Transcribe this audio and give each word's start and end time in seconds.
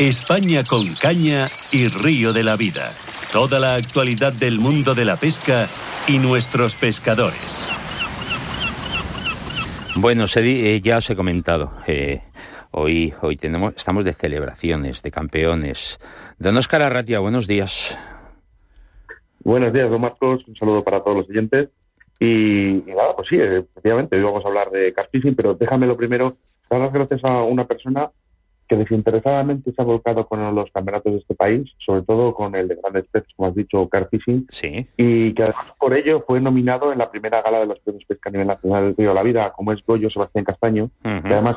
España 0.00 0.64
con 0.64 0.94
caña 0.94 1.44
y 1.74 1.86
río 1.88 2.32
de 2.32 2.42
la 2.42 2.56
vida. 2.56 2.88
Toda 3.34 3.60
la 3.60 3.74
actualidad 3.74 4.32
del 4.32 4.58
mundo 4.58 4.94
de 4.94 5.04
la 5.04 5.16
pesca 5.16 5.66
y 6.08 6.18
nuestros 6.18 6.74
pescadores. 6.74 7.68
Bueno, 9.96 10.24
eh, 10.34 10.80
ya 10.82 10.96
os 10.96 11.10
he 11.10 11.14
comentado. 11.14 11.72
Eh, 11.86 12.22
hoy, 12.70 13.12
hoy 13.20 13.36
tenemos, 13.36 13.74
estamos 13.76 14.06
de 14.06 14.14
celebraciones, 14.14 15.02
de 15.02 15.10
campeones. 15.10 16.00
Don 16.38 16.56
Oscar 16.56 16.80
Arratia, 16.80 17.18
buenos 17.18 17.46
días. 17.46 18.00
Buenos 19.44 19.70
días, 19.70 19.90
don 19.90 20.00
Marcos. 20.00 20.48
Un 20.48 20.56
saludo 20.56 20.82
para 20.82 21.00
todos 21.00 21.18
los 21.18 21.28
oyentes. 21.28 21.68
Y, 22.18 22.84
nada, 22.86 23.14
pues 23.14 23.28
sí, 23.28 23.36
efectivamente, 23.36 24.16
hoy 24.16 24.22
vamos 24.22 24.46
a 24.46 24.48
hablar 24.48 24.70
de 24.70 24.94
carfishing, 24.94 25.34
pero 25.34 25.52
déjamelo 25.52 25.94
primero 25.94 26.38
dar 26.70 26.80
las 26.80 26.92
gracias 26.94 27.22
a 27.22 27.42
una 27.42 27.66
persona 27.66 28.10
que 28.70 28.76
desinteresadamente 28.76 29.72
se 29.72 29.82
ha 29.82 29.84
volcado 29.84 30.28
con 30.28 30.54
los 30.54 30.70
campeonatos 30.70 31.12
de 31.12 31.18
este 31.18 31.34
país, 31.34 31.68
sobre 31.84 32.02
todo 32.02 32.32
con 32.32 32.54
el 32.54 32.68
de 32.68 32.76
grandes 32.76 33.04
peces, 33.10 33.28
como 33.34 33.48
has 33.48 33.56
dicho, 33.56 33.88
Carfishing, 33.88 34.46
sí. 34.48 34.86
y 34.96 35.34
que 35.34 35.42
además 35.42 35.74
por 35.76 35.92
ello 35.92 36.22
fue 36.24 36.40
nominado 36.40 36.92
en 36.92 36.98
la 36.98 37.10
primera 37.10 37.42
gala 37.42 37.58
de 37.58 37.66
los 37.66 37.80
premios 37.80 38.04
pesca 38.04 38.28
a 38.28 38.32
nivel 38.32 38.46
nacional 38.46 38.84
del 38.84 38.96
Río 38.96 39.12
La 39.12 39.24
Vida, 39.24 39.52
como 39.56 39.72
es 39.72 39.84
Goyo 39.84 40.08
Sebastián 40.08 40.44
Castaño, 40.44 40.88
que 41.02 41.34
además 41.34 41.56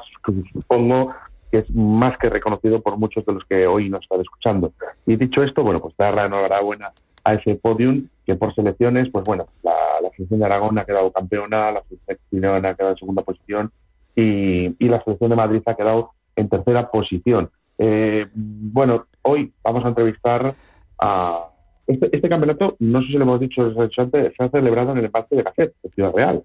supongo 0.54 1.14
que 1.52 1.60
es 1.60 1.70
más 1.70 2.18
que 2.18 2.32
reconocido 2.32 2.82
por 2.82 2.98
muchos 2.98 3.24
de 3.28 3.34
los 3.34 3.46
que 3.46 3.68
hoy 3.68 3.92
nos 3.92 4.02
están 4.02 4.22
escuchando. 4.22 4.74
Y 5.06 5.16
dicho 5.16 5.44
esto, 5.44 5.62
bueno, 5.62 5.80
pues 5.82 5.96
dar 5.96 6.16
la 6.16 6.26
enhorabuena 6.26 6.94
a 7.24 7.34
ese 7.34 7.54
podium, 7.54 8.08
que 8.26 8.34
por 8.34 8.56
selecciones, 8.56 9.10
pues 9.12 9.24
bueno, 9.24 9.46
la, 9.62 9.72
selección 10.16 10.40
de 10.40 10.46
Aragón 10.48 10.80
ha 10.80 10.86
quedado 10.86 11.12
campeona, 11.12 11.72
la 11.72 11.84
selección 11.84 12.42
de 12.42 12.68
ha 12.68 12.74
quedado 12.74 12.94
en 12.94 12.98
segunda 12.98 13.22
posición, 13.22 13.72
y, 14.16 14.76
y 14.84 14.90
la 14.90 15.04
selección 15.04 15.30
de 15.30 15.36
Madrid 15.36 15.62
ha 15.68 15.76
quedado 15.76 16.14
en 16.36 16.50
tercera 16.50 16.90
posición. 16.90 17.50
Eh, 17.78 18.28
bueno, 18.34 19.06
hoy 19.22 19.52
vamos 19.64 19.86
a 19.86 19.90
entrevistar 19.90 20.56
a... 21.00 21.50
Este, 21.86 22.16
este, 22.16 22.30
campeonato, 22.30 22.78
no 22.80 23.02
sé 23.02 23.08
si 23.08 23.14
lo 23.14 23.24
hemos 23.24 23.42
dicho 23.42 23.74
antes, 23.98 24.34
se 24.38 24.44
ha 24.44 24.50
celebrado 24.50 24.94
en 24.94 25.00
el 25.00 25.06
embalse 25.06 25.36
de 25.36 25.44
Café, 25.44 25.74
de 25.84 25.90
Ciudad 25.90 26.14
Real. 26.14 26.42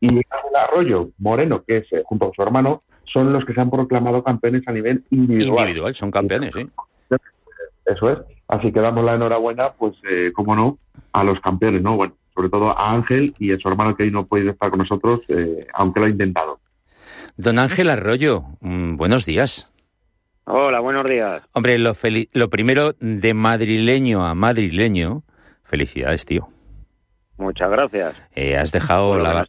Y 0.00 0.14
el 0.14 0.22
Arroyo 0.56 1.10
Moreno, 1.18 1.62
que 1.62 1.78
es 1.78 1.92
eh, 1.92 2.02
junto 2.06 2.30
a 2.30 2.32
su 2.34 2.42
hermano, 2.42 2.82
son 3.04 3.32
los 3.32 3.44
que 3.44 3.52
se 3.52 3.60
han 3.60 3.70
proclamado 3.70 4.24
campeones 4.24 4.66
a 4.66 4.72
nivel 4.72 5.04
individual. 5.10 5.66
Individual, 5.66 5.94
son 5.94 6.10
campeones, 6.10 6.54
sí. 6.54 6.66
Eso 7.84 8.10
es. 8.10 8.18
Así 8.48 8.72
que 8.72 8.80
damos 8.80 9.04
la 9.04 9.14
enhorabuena, 9.14 9.72
pues, 9.78 9.94
eh, 10.08 10.32
como 10.34 10.56
no, 10.56 10.78
a 11.12 11.24
los 11.24 11.40
campeones, 11.40 11.82
¿no? 11.82 11.96
Bueno, 11.96 12.14
sobre 12.34 12.48
todo 12.48 12.70
a 12.70 12.92
Ángel 12.92 13.34
y 13.38 13.52
a 13.52 13.58
su 13.58 13.68
hermano 13.68 13.96
que 13.96 14.04
hoy 14.04 14.10
no 14.10 14.26
puede 14.26 14.50
estar 14.50 14.70
con 14.70 14.78
nosotros, 14.78 15.20
eh, 15.28 15.66
aunque 15.74 16.00
lo 16.00 16.06
ha 16.06 16.10
intentado. 16.10 16.58
Don 17.40 17.58
Ángel 17.58 17.88
Arroyo, 17.88 18.44
mm, 18.60 18.96
buenos 18.96 19.24
días. 19.24 19.72
Hola, 20.44 20.80
buenos 20.80 21.06
días. 21.06 21.42
Hombre, 21.52 21.78
lo, 21.78 21.94
lo 22.32 22.50
primero, 22.50 22.94
de 23.00 23.32
madrileño 23.32 24.26
a 24.26 24.34
madrileño, 24.34 25.22
felicidades, 25.64 26.26
tío. 26.26 26.48
Muchas 27.38 27.70
gracias. 27.70 28.14
Eh, 28.34 28.58
has 28.58 28.72
dejado 28.72 29.16
la, 29.16 29.46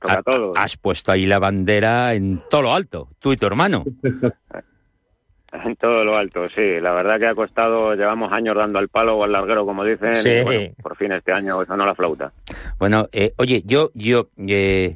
has 0.56 0.78
puesto 0.78 1.12
ahí 1.12 1.25
la 1.25 1.39
bandera 1.39 2.14
en 2.14 2.42
todo 2.50 2.62
lo 2.62 2.73
alto, 2.73 3.09
tú 3.19 3.34
y 3.34 3.38
tu 3.38 3.45
hermano. 3.45 3.84
en 5.66 5.75
todo 5.75 6.06
lo 6.06 6.16
alto, 6.16 6.47
sí. 6.47 6.80
La 6.80 6.94
verdad 6.94 7.19
que 7.19 7.28
ha 7.28 7.36
costado, 7.36 7.94
llevamos 7.94 8.31
años 8.31 8.56
dando 8.56 8.80
al 8.80 8.88
palo 8.88 9.17
o 9.17 9.25
al 9.25 9.34
larguero, 9.34 9.66
como 9.66 9.84
dicen. 9.84 10.14
Sí. 10.14 10.39
por 10.81 10.95
fin 10.95 11.12
este 11.12 11.34
año 11.34 11.66
sonó 11.66 11.86
la 11.86 11.95
flauta. 11.95 12.31
Bueno, 12.80 13.09
eh, 13.12 13.34
oye, 13.36 13.64
yo, 13.66 13.92
yo, 13.95 14.30
eh, 14.38 14.95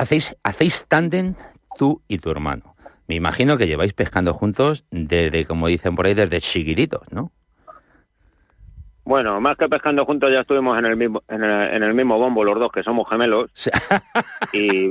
hacéis, 0.00 0.36
hacéis 0.42 0.86
tándem 0.88 1.34
tú 1.76 2.02
y 2.08 2.18
tu 2.18 2.30
hermano. 2.30 2.74
Me 3.06 3.14
imagino 3.14 3.56
que 3.56 3.66
lleváis 3.66 3.92
pescando 3.92 4.32
juntos 4.34 4.84
desde, 4.90 5.44
como 5.44 5.66
dicen 5.66 5.96
por 5.96 6.06
ahí, 6.06 6.14
desde 6.14 6.40
chiquititos, 6.40 7.02
¿no? 7.10 7.32
Bueno, 9.04 9.40
más 9.40 9.56
que 9.56 9.68
pescando 9.68 10.04
juntos 10.04 10.30
ya 10.32 10.40
estuvimos 10.40 10.78
en 10.78 10.84
el 10.84 10.96
mismo 10.96 11.22
en 11.28 11.42
el, 11.42 11.94
mismo 11.94 12.18
bombo 12.18 12.44
los 12.44 12.60
dos, 12.60 12.70
que 12.70 12.84
somos 12.84 13.08
gemelos. 13.08 13.50
y, 14.52 14.90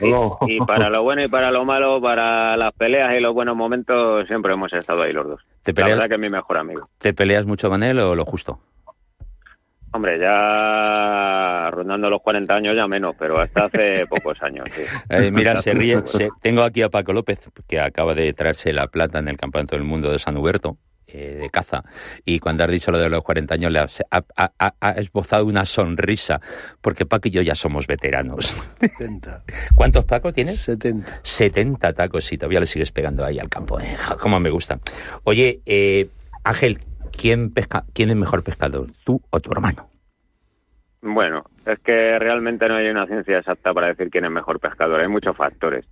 y, 0.00 0.60
para 0.66 0.90
lo 0.90 1.04
bueno 1.04 1.22
y 1.22 1.28
para 1.28 1.52
lo 1.52 1.64
malo, 1.64 2.00
para 2.00 2.56
las 2.56 2.72
peleas 2.74 3.14
y 3.16 3.20
los 3.20 3.32
buenos 3.32 3.56
momentos, 3.56 4.26
siempre 4.26 4.54
hemos 4.54 4.72
estado 4.72 5.02
ahí 5.02 5.12
los 5.12 5.28
dos. 5.28 5.40
¿Te 5.62 5.72
peleas, 5.72 5.90
La 5.90 6.02
verdad 6.02 6.08
que 6.08 6.14
es 6.14 6.20
mi 6.20 6.30
mejor 6.30 6.58
amigo. 6.58 6.88
¿Te 6.98 7.12
peleas 7.12 7.46
mucho 7.46 7.68
con 7.68 7.84
él 7.84 8.00
o 8.00 8.16
lo 8.16 8.24
justo? 8.24 8.58
Hombre, 9.92 10.20
ya 10.20 11.68
rondando 11.72 12.08
los 12.08 12.22
40 12.22 12.54
años 12.54 12.76
ya 12.76 12.86
menos, 12.86 13.16
pero 13.18 13.40
hasta 13.40 13.64
hace 13.64 14.06
pocos 14.08 14.40
años. 14.42 14.68
Eh, 15.08 15.30
mira, 15.32 15.56
se 15.56 15.74
ríe. 15.74 16.00
tengo 16.42 16.62
aquí 16.62 16.82
a 16.82 16.88
Paco 16.88 17.12
López, 17.12 17.50
que 17.66 17.80
acaba 17.80 18.14
de 18.14 18.32
traerse 18.32 18.72
la 18.72 18.86
plata 18.86 19.18
en 19.18 19.28
el 19.28 19.36
Campeonato 19.36 19.74
del 19.74 19.84
Mundo 19.84 20.12
de 20.12 20.20
San 20.20 20.36
Huberto, 20.36 20.78
eh, 21.08 21.38
de 21.40 21.50
caza. 21.50 21.82
Y 22.24 22.38
cuando 22.38 22.62
has 22.62 22.70
dicho 22.70 22.92
lo 22.92 22.98
de 22.98 23.08
los 23.08 23.24
40 23.24 23.54
años, 23.54 23.72
le 23.72 23.80
ha, 23.80 24.92
esbozado 24.96 25.44
una 25.44 25.64
sonrisa, 25.64 26.40
porque 26.80 27.04
Paco 27.04 27.26
y 27.26 27.32
yo 27.32 27.42
ya 27.42 27.56
somos 27.56 27.88
veteranos. 27.88 28.56
70. 28.78 29.42
¿Cuántos 29.74 30.04
Paco 30.04 30.32
tienes? 30.32 30.60
70. 30.60 31.20
70 31.22 31.92
tacos 31.94 32.32
y 32.32 32.38
todavía 32.38 32.60
le 32.60 32.66
sigues 32.66 32.92
pegando 32.92 33.24
ahí 33.24 33.40
al 33.40 33.48
campo. 33.48 33.80
¿eh? 33.80 33.96
Cómo 34.20 34.38
me 34.38 34.50
gusta. 34.50 34.78
Oye, 35.24 35.60
Ángel, 36.44 36.78
¿quién, 37.20 37.52
pesca, 37.52 37.84
¿quién 37.92 38.08
es 38.10 38.16
mejor 38.16 38.42
pescador, 38.42 38.86
tú 39.04 39.20
o 39.30 39.40
tu 39.40 39.52
hermano? 39.52 39.88
Bueno, 41.02 41.44
es 41.66 41.78
que 41.80 42.18
realmente 42.18 42.68
no 42.68 42.76
hay 42.76 42.88
una 42.88 43.06
ciencia 43.06 43.38
exacta 43.38 43.74
para 43.74 43.88
decir 43.88 44.10
quién 44.10 44.24
es 44.24 44.30
mejor 44.30 44.58
pescador, 44.58 45.00
hay 45.00 45.08
muchos 45.08 45.36
factores. 45.36 45.86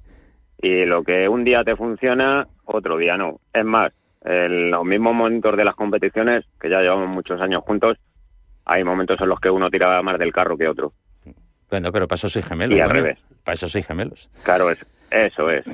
Y 0.61 0.87
lo 0.87 1.05
que 1.05 1.29
un 1.29 1.45
día 1.45 1.63
te 1.65 1.77
funciona, 1.77 2.49
otro 2.65 2.97
día 2.97 3.17
no. 3.17 3.41
Es 3.53 3.65
más, 3.65 3.93
en 4.25 4.71
los 4.71 4.85
mismos 4.85 5.15
momentos 5.15 5.57
de 5.57 5.65
las 5.65 5.75
competiciones, 5.75 6.45
que 6.61 6.71
ya 6.71 6.81
llevamos 6.81 7.15
muchos 7.15 7.41
años 7.41 7.63
juntos, 7.65 7.99
hay 8.65 8.83
momentos 8.83 9.21
en 9.21 9.29
los 9.29 9.39
que 9.39 9.51
uno 9.51 9.71
tiraba 9.71 10.03
más 10.03 10.19
del 10.19 10.33
carro 10.33 10.57
que 10.57 10.69
otro. 10.69 10.93
Bueno, 11.71 11.93
pero 11.93 12.09
para 12.09 12.17
eso 12.17 12.29
soy 12.29 12.43
gemelos. 12.43 12.77
Y 12.77 12.81
al 12.81 12.91
revés. 12.91 13.19
Para 13.45 13.55
eso 13.55 13.69
soy 13.69 13.83
gemelos. 13.83 14.31
Claro, 14.43 14.71
es, 14.71 14.85
eso 15.11 15.51
es. 15.51 15.67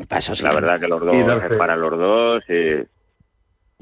la 0.43 0.53
verdad 0.53 0.81
que 0.81 0.88
los 0.88 1.00
dos 1.00 1.43
es 1.44 1.59
para 1.59 1.76
los 1.76 1.98
dos 1.98 2.44
y 2.48 2.84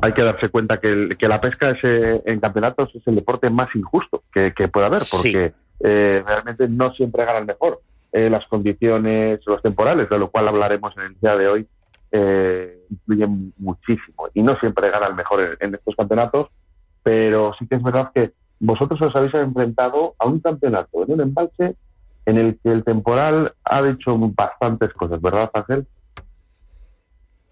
hay 0.02 0.12
que 0.14 0.22
darse 0.22 0.48
cuenta 0.48 0.80
que, 0.80 1.16
que 1.16 1.28
la 1.28 1.40
pesca 1.40 1.70
es, 1.70 1.78
eh, 1.84 2.20
en 2.26 2.40
campeonatos 2.40 2.92
es 2.92 3.06
el 3.06 3.14
deporte 3.14 3.48
más 3.50 3.68
injusto 3.76 4.24
que, 4.32 4.52
que 4.52 4.66
puede 4.66 4.86
haber, 4.86 5.02
porque 5.08 5.54
eh, 5.78 6.22
realmente 6.26 6.68
no 6.68 6.92
siempre 6.92 7.24
gana 7.24 7.38
el 7.38 7.46
mejor. 7.46 7.80
Eh, 8.10 8.28
las 8.28 8.44
condiciones, 8.48 9.40
los 9.46 9.62
temporales, 9.62 10.10
de 10.10 10.18
lo 10.18 10.28
cual 10.28 10.48
hablaremos 10.48 10.92
en 10.96 11.04
el 11.04 11.20
día 11.20 11.36
de 11.36 11.48
hoy, 11.48 11.68
influyen 12.90 13.54
muchísimo 13.56 14.28
y 14.34 14.42
no 14.42 14.54
siempre 14.58 14.90
gana 14.90 15.06
el 15.06 15.14
mejor 15.14 15.56
en, 15.58 15.74
estos 15.74 15.96
campeonatos, 15.96 16.48
pero 17.02 17.54
sí 17.58 17.66
que 17.66 17.76
es 17.76 17.82
verdad 17.82 18.10
que 18.14 18.32
vosotros 18.60 19.00
os 19.00 19.16
habéis 19.16 19.32
enfrentado 19.32 20.14
a 20.18 20.26
un 20.26 20.40
campeonato 20.40 21.04
en 21.04 21.12
un 21.12 21.20
embalse 21.22 21.76
en 22.26 22.38
el 22.38 22.58
que 22.62 22.70
el 22.70 22.84
temporal 22.84 23.54
ha 23.64 23.88
hecho 23.88 24.18
bastantes 24.18 24.92
cosas, 24.92 25.22
¿verdad, 25.22 25.50
Ángel? 25.54 25.86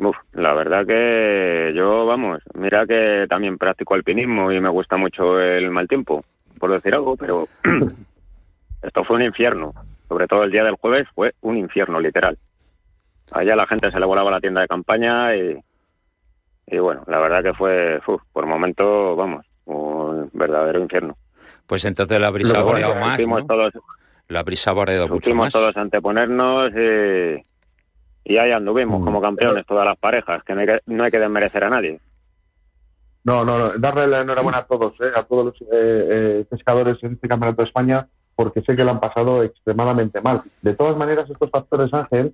Uf, 0.03 0.17
la 0.33 0.55
verdad 0.55 0.87
que 0.87 1.75
yo, 1.75 2.07
vamos, 2.07 2.41
mira 2.55 2.87
que 2.87 3.27
también 3.29 3.59
practico 3.59 3.93
alpinismo 3.93 4.51
y 4.51 4.59
me 4.59 4.71
gusta 4.71 4.97
mucho 4.97 5.39
el 5.39 5.71
mal 5.71 5.87
tiempo, 5.89 6.25
por 6.59 6.73
decir 6.73 6.95
algo, 6.95 7.19
pero 7.19 7.47
esto 8.83 9.05
fue 9.05 9.17
un 9.17 9.23
infierno. 9.23 9.75
Sobre 10.09 10.27
todo 10.27 10.43
el 10.45 10.51
día 10.51 10.65
del 10.65 10.77
jueves 10.77 11.07
fue 11.15 11.35
un 11.43 11.59
infierno, 11.59 12.01
literal. 12.01 12.39
Allá 13.31 13.55
la 13.55 13.67
gente 13.67 13.91
se 13.91 14.01
le 14.01 14.07
volaba 14.07 14.31
la 14.31 14.41
tienda 14.41 14.63
de 14.63 14.69
campaña 14.69 15.37
y, 15.37 15.63
y 16.67 16.79
bueno, 16.79 17.05
la 17.07 17.19
verdad 17.19 17.43
que 17.43 17.53
fue, 17.53 18.01
uf, 18.07 18.23
por 18.33 18.47
momento, 18.47 19.15
vamos, 19.17 19.45
un 19.67 20.31
verdadero 20.33 20.81
infierno. 20.81 21.19
Pues 21.67 21.85
entonces 21.85 22.19
la 22.19 22.31
brisa 22.31 22.55
saboreado 22.55 22.95
más, 22.95 23.21
¿no? 23.27 23.47
Todos, 23.47 23.75
la 24.29 24.43
brisa 24.45 24.65
saboreado 24.65 25.09
mucho 25.09 25.35
más. 25.35 25.53
todos 25.53 25.77
anteponernos 25.77 26.73
y 26.73 27.43
y 28.31 28.39
ahí 28.39 28.53
anduvimos 28.53 29.05
como 29.05 29.21
campeones 29.21 29.67
todas 29.67 29.85
las 29.85 29.99
parejas, 29.99 30.45
que 30.45 30.55
no 30.55 30.61
hay 30.61 30.67
que, 30.69 30.81
no 30.87 31.03
hay 31.03 31.11
que 31.11 31.19
desmerecer 31.19 31.65
a 31.65 31.71
nadie. 31.71 31.99
No, 33.25 33.45
no, 33.45 33.59
no, 33.59 33.73
darle 33.77 34.07
la 34.07 34.21
enhorabuena 34.21 34.59
a 34.59 34.67
todos, 34.67 34.95
¿eh? 35.01 35.11
a 35.17 35.25
todos 35.25 35.47
los 35.47 35.63
eh, 35.63 35.67
eh, 35.73 36.45
pescadores 36.49 37.03
en 37.03 37.15
este 37.15 37.27
Campeonato 37.27 37.63
de 37.63 37.69
España, 37.69 38.07
porque 38.37 38.63
sé 38.63 38.77
que 38.77 38.85
lo 38.85 38.93
han 38.93 39.01
pasado 39.01 39.43
extremadamente 39.43 40.21
mal. 40.21 40.43
De 40.63 40.75
todas 40.75 40.97
maneras, 40.97 41.29
estos 41.29 41.51
factores, 41.51 41.93
Ángel, 41.93 42.33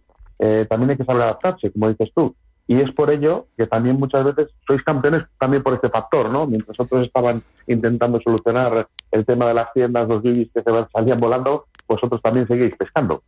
también 0.69 0.91
hay 0.91 0.97
que 0.99 1.05
saber 1.05 1.23
adaptarse, 1.23 1.73
como 1.73 1.89
dices 1.89 2.11
tú. 2.15 2.37
Y 2.69 2.79
es 2.79 2.93
por 2.93 3.11
ello 3.11 3.47
que 3.57 3.67
también 3.67 3.99
muchas 3.99 4.23
veces 4.23 4.55
sois 4.67 4.83
campeones 4.83 5.25
también 5.39 5.63
por 5.63 5.73
este 5.73 5.89
factor, 5.89 6.29
¿no? 6.29 6.47
Mientras 6.47 6.79
otros 6.79 7.07
estaban 7.07 7.41
intentando 7.67 8.21
solucionar 8.21 8.87
el 9.13 9.25
tema 9.25 9.49
de 9.49 9.55
las 9.55 9.73
tiendas, 9.73 10.07
los 10.07 10.23
bibis 10.23 10.51
que 10.53 10.63
se 10.63 10.71
salían 10.93 11.19
volando, 11.19 11.65
vosotros 11.89 12.21
también 12.21 12.47
seguís 12.47 12.77
pescando. 12.77 13.23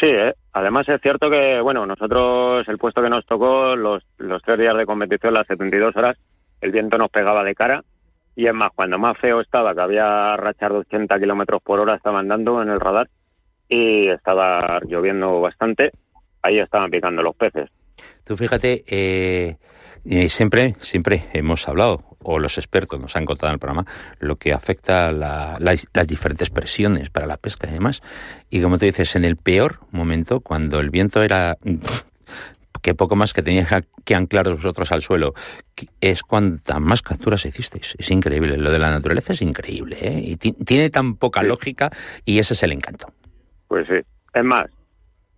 Sí, 0.00 0.06
¿eh? 0.06 0.32
además 0.52 0.88
es 0.88 1.00
cierto 1.00 1.28
que, 1.28 1.60
bueno, 1.60 1.84
nosotros 1.84 2.66
el 2.68 2.78
puesto 2.78 3.02
que 3.02 3.10
nos 3.10 3.26
tocó, 3.26 3.74
los, 3.74 4.04
los 4.18 4.42
tres 4.42 4.58
días 4.58 4.76
de 4.76 4.86
competición, 4.86 5.34
las 5.34 5.46
72 5.46 5.96
horas, 5.96 6.16
el 6.60 6.70
viento 6.70 6.98
nos 6.98 7.10
pegaba 7.10 7.42
de 7.42 7.54
cara 7.54 7.82
y 8.36 8.46
es 8.46 8.54
más, 8.54 8.70
cuando 8.74 8.98
más 8.98 9.18
feo 9.18 9.40
estaba, 9.40 9.74
que 9.74 9.80
había 9.80 10.36
rachas 10.36 10.70
de 10.70 10.78
80 10.78 11.18
kilómetros 11.18 11.60
por 11.62 11.80
hora, 11.80 11.96
estaban 11.96 12.28
dando 12.28 12.62
en 12.62 12.68
el 12.68 12.78
radar 12.78 13.08
y 13.68 14.08
estaba 14.08 14.78
lloviendo 14.86 15.40
bastante, 15.40 15.90
ahí 16.42 16.60
estaban 16.60 16.90
picando 16.90 17.20
los 17.22 17.34
peces. 17.34 17.68
Tú 18.24 18.36
fíjate, 18.36 18.84
eh, 18.86 19.56
Y 20.04 20.28
siempre, 20.28 20.76
siempre 20.78 21.24
hemos 21.32 21.68
hablado, 21.68 22.04
o 22.22 22.38
los 22.38 22.58
expertos 22.58 23.00
nos 23.00 23.16
han 23.16 23.24
contado 23.24 23.48
en 23.48 23.54
el 23.54 23.58
programa, 23.58 23.86
lo 24.18 24.36
que 24.36 24.52
afecta 24.52 25.08
a 25.08 25.12
las 25.12 26.06
diferentes 26.06 26.50
presiones 26.50 27.10
para 27.10 27.26
la 27.26 27.36
pesca 27.36 27.68
y 27.68 27.72
demás. 27.72 28.02
Y 28.50 28.60
como 28.60 28.78
te 28.78 28.86
dices, 28.86 29.16
en 29.16 29.24
el 29.24 29.36
peor 29.36 29.80
momento, 29.90 30.40
cuando 30.40 30.80
el 30.80 30.90
viento 30.90 31.22
era 31.22 31.56
que 32.82 32.94
poco 32.94 33.16
más 33.16 33.32
que 33.32 33.42
teníais 33.42 33.68
que 34.04 34.14
anclaros 34.14 34.54
vosotros 34.54 34.92
al 34.92 35.02
suelo, 35.02 35.34
es 36.00 36.22
cuantas 36.22 36.80
más 36.80 37.02
capturas 37.02 37.44
hicisteis. 37.44 37.94
Es 37.98 38.10
increíble. 38.10 38.56
Lo 38.56 38.70
de 38.70 38.78
la 38.78 38.90
naturaleza 38.90 39.32
es 39.32 39.42
increíble, 39.42 39.96
¿eh? 40.00 40.20
Y 40.22 40.36
tiene 40.36 40.90
tan 40.90 41.16
poca 41.16 41.42
lógica 41.42 41.90
y 42.24 42.38
ese 42.38 42.54
es 42.54 42.62
el 42.62 42.72
encanto. 42.72 43.08
Pues 43.68 43.86
sí. 43.86 43.96
Es 44.32 44.44
más, 44.44 44.66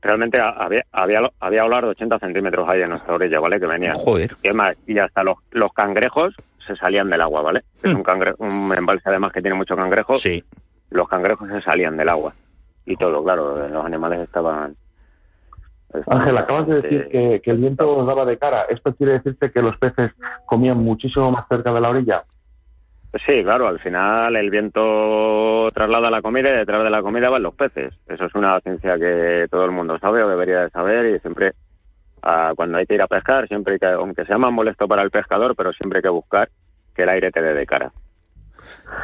realmente 0.03 0.41
había, 0.41 0.85
había, 0.93 1.21
había 1.41 1.62
de 1.62 1.87
80 1.87 2.19
centímetros 2.19 2.69
ahí 2.69 2.83
en 2.83 2.91
nuestra 2.91 3.15
orilla, 3.15 3.41
¿vale? 3.41 3.59
Que 3.59 3.67
venían. 3.67 3.94
Joder. 3.94 4.31
Y, 4.43 4.50
más, 4.50 4.76
y 4.87 4.99
hasta 4.99 5.23
los, 5.23 5.38
los 5.50 5.73
cangrejos 5.73 6.35
se 6.70 6.76
salían 6.76 7.11
del 7.11 7.20
agua, 7.20 7.43
¿vale? 7.43 7.62
Es 7.82 7.93
hmm. 7.93 8.02
un, 8.38 8.49
un 8.49 8.75
embalse 8.76 9.08
además 9.08 9.32
que 9.32 9.43
tiene 9.43 9.56
mucho 9.56 9.76
cangrejo. 9.76 10.17
Sí. 10.19 10.44
Los 10.90 11.08
cangrejos 11.08 11.49
se 11.49 11.61
salían 11.62 11.96
del 11.96 12.08
agua. 12.08 12.32
Y 12.87 12.96
todo, 12.96 13.22
claro, 13.22 13.69
los 13.69 13.84
animales 13.84 14.20
estaban... 14.20 14.76
Ángel, 16.06 16.38
acabas 16.38 16.69
de 16.69 16.82
decir 16.82 17.08
que, 17.08 17.40
que 17.43 17.50
el 17.50 17.58
viento 17.58 18.05
daba 18.05 18.25
de 18.25 18.38
cara. 18.38 18.62
¿Esto 18.69 18.94
quiere 18.94 19.14
decirte 19.14 19.50
que 19.50 19.61
los 19.61 19.76
peces 19.76 20.12
comían 20.46 20.78
muchísimo 20.78 21.32
más 21.32 21.46
cerca 21.49 21.72
de 21.72 21.81
la 21.81 21.90
orilla? 21.90 22.25
Sí, 23.26 23.43
claro, 23.43 23.66
al 23.66 23.81
final 23.81 24.37
el 24.37 24.50
viento 24.50 25.69
traslada 25.75 26.11
la 26.11 26.23
comida 26.23 26.50
y 26.50 26.58
detrás 26.58 26.84
de 26.84 26.90
la 26.90 27.02
comida 27.02 27.28
van 27.28 27.43
los 27.43 27.55
peces. 27.55 27.93
Eso 28.06 28.25
es 28.25 28.34
una 28.37 28.61
ciencia 28.61 28.96
que 28.99 29.49
todo 29.50 29.64
el 29.64 29.73
mundo 29.73 29.99
sabe 29.99 30.23
o 30.23 30.28
debería 30.28 30.61
de 30.61 30.70
saber 30.70 31.16
y 31.16 31.19
siempre 31.19 31.55
ah, 32.22 32.52
cuando 32.56 32.78
hay 32.78 32.87
que 32.87 32.94
ir 32.94 33.02
a 33.02 33.06
pescar, 33.06 33.46
siempre 33.49 33.78
que, 33.78 33.87
aunque 33.87 34.25
sea 34.25 34.38
más 34.38 34.52
molesto 34.52 34.87
para 34.88 35.02
el 35.02 35.11
pescador, 35.11 35.55
pero 35.56 35.72
siempre 35.72 35.99
hay 35.99 36.02
que 36.02 36.08
buscar 36.08 36.50
que 36.94 37.02
el 37.02 37.08
aire 37.08 37.31
te 37.31 37.43
dé 37.43 37.55
de 37.55 37.67
cara. 37.67 37.93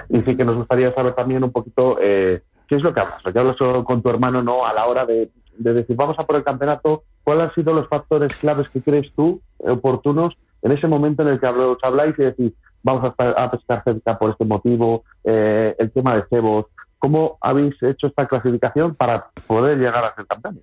Y 0.09 0.21
sí 0.23 0.37
que 0.37 0.45
nos 0.45 0.57
gustaría 0.57 0.93
saber 0.95 1.15
también 1.15 1.43
un 1.45 1.53
poquito 1.53 1.99
eh, 2.01 2.43
qué 2.69 2.77
es 2.77 2.83
lo 2.83 2.93
que 2.93 3.01
hablas. 3.01 3.23
Ya 3.35 3.41
hablas 3.41 3.57
con 3.85 4.03
tu 4.03 4.09
hermano, 4.09 4.43
¿no? 4.43 4.67
A 4.67 4.73
la 4.73 4.87
hora 4.87 5.07
de, 5.07 5.31
de 5.59 5.73
decir, 5.73 5.97
vamos 5.97 6.19
a 6.19 6.25
por 6.25 6.37
el 6.37 6.45
campeonato, 6.45 7.05
¿cuáles 7.25 7.45
han 7.45 7.55
sido 7.55 7.73
los 7.73 7.89
factores 7.89 8.35
claves 8.37 8.69
que 8.69 8.83
crees 8.83 9.13
tú 9.15 9.41
oportunos 9.59 10.37
en 10.63 10.73
ese 10.73 10.87
momento 10.87 11.23
en 11.23 11.29
el 11.29 11.41
que 11.41 11.47
os 11.47 11.79
habláis 11.83 12.19
y 12.19 12.23
decís, 12.23 12.53
vamos 12.83 13.13
a, 13.19 13.51
pescar 13.51 13.85
cerca 13.85 14.19
por 14.19 14.31
este 14.31 14.45
motivo, 14.45 15.05
eh, 15.25 15.75
el 15.79 15.91
tema 15.93 16.17
de 16.17 16.25
cebos. 16.29 16.67
¿Cómo 16.99 17.37
habéis 17.41 17.81
hecho 17.83 18.07
esta 18.07 18.27
clasificación 18.27 18.95
para 18.95 19.29
poder 19.47 19.79
llegar 19.79 20.05
a 20.05 20.15
ser 20.15 20.27
campeones? 20.27 20.63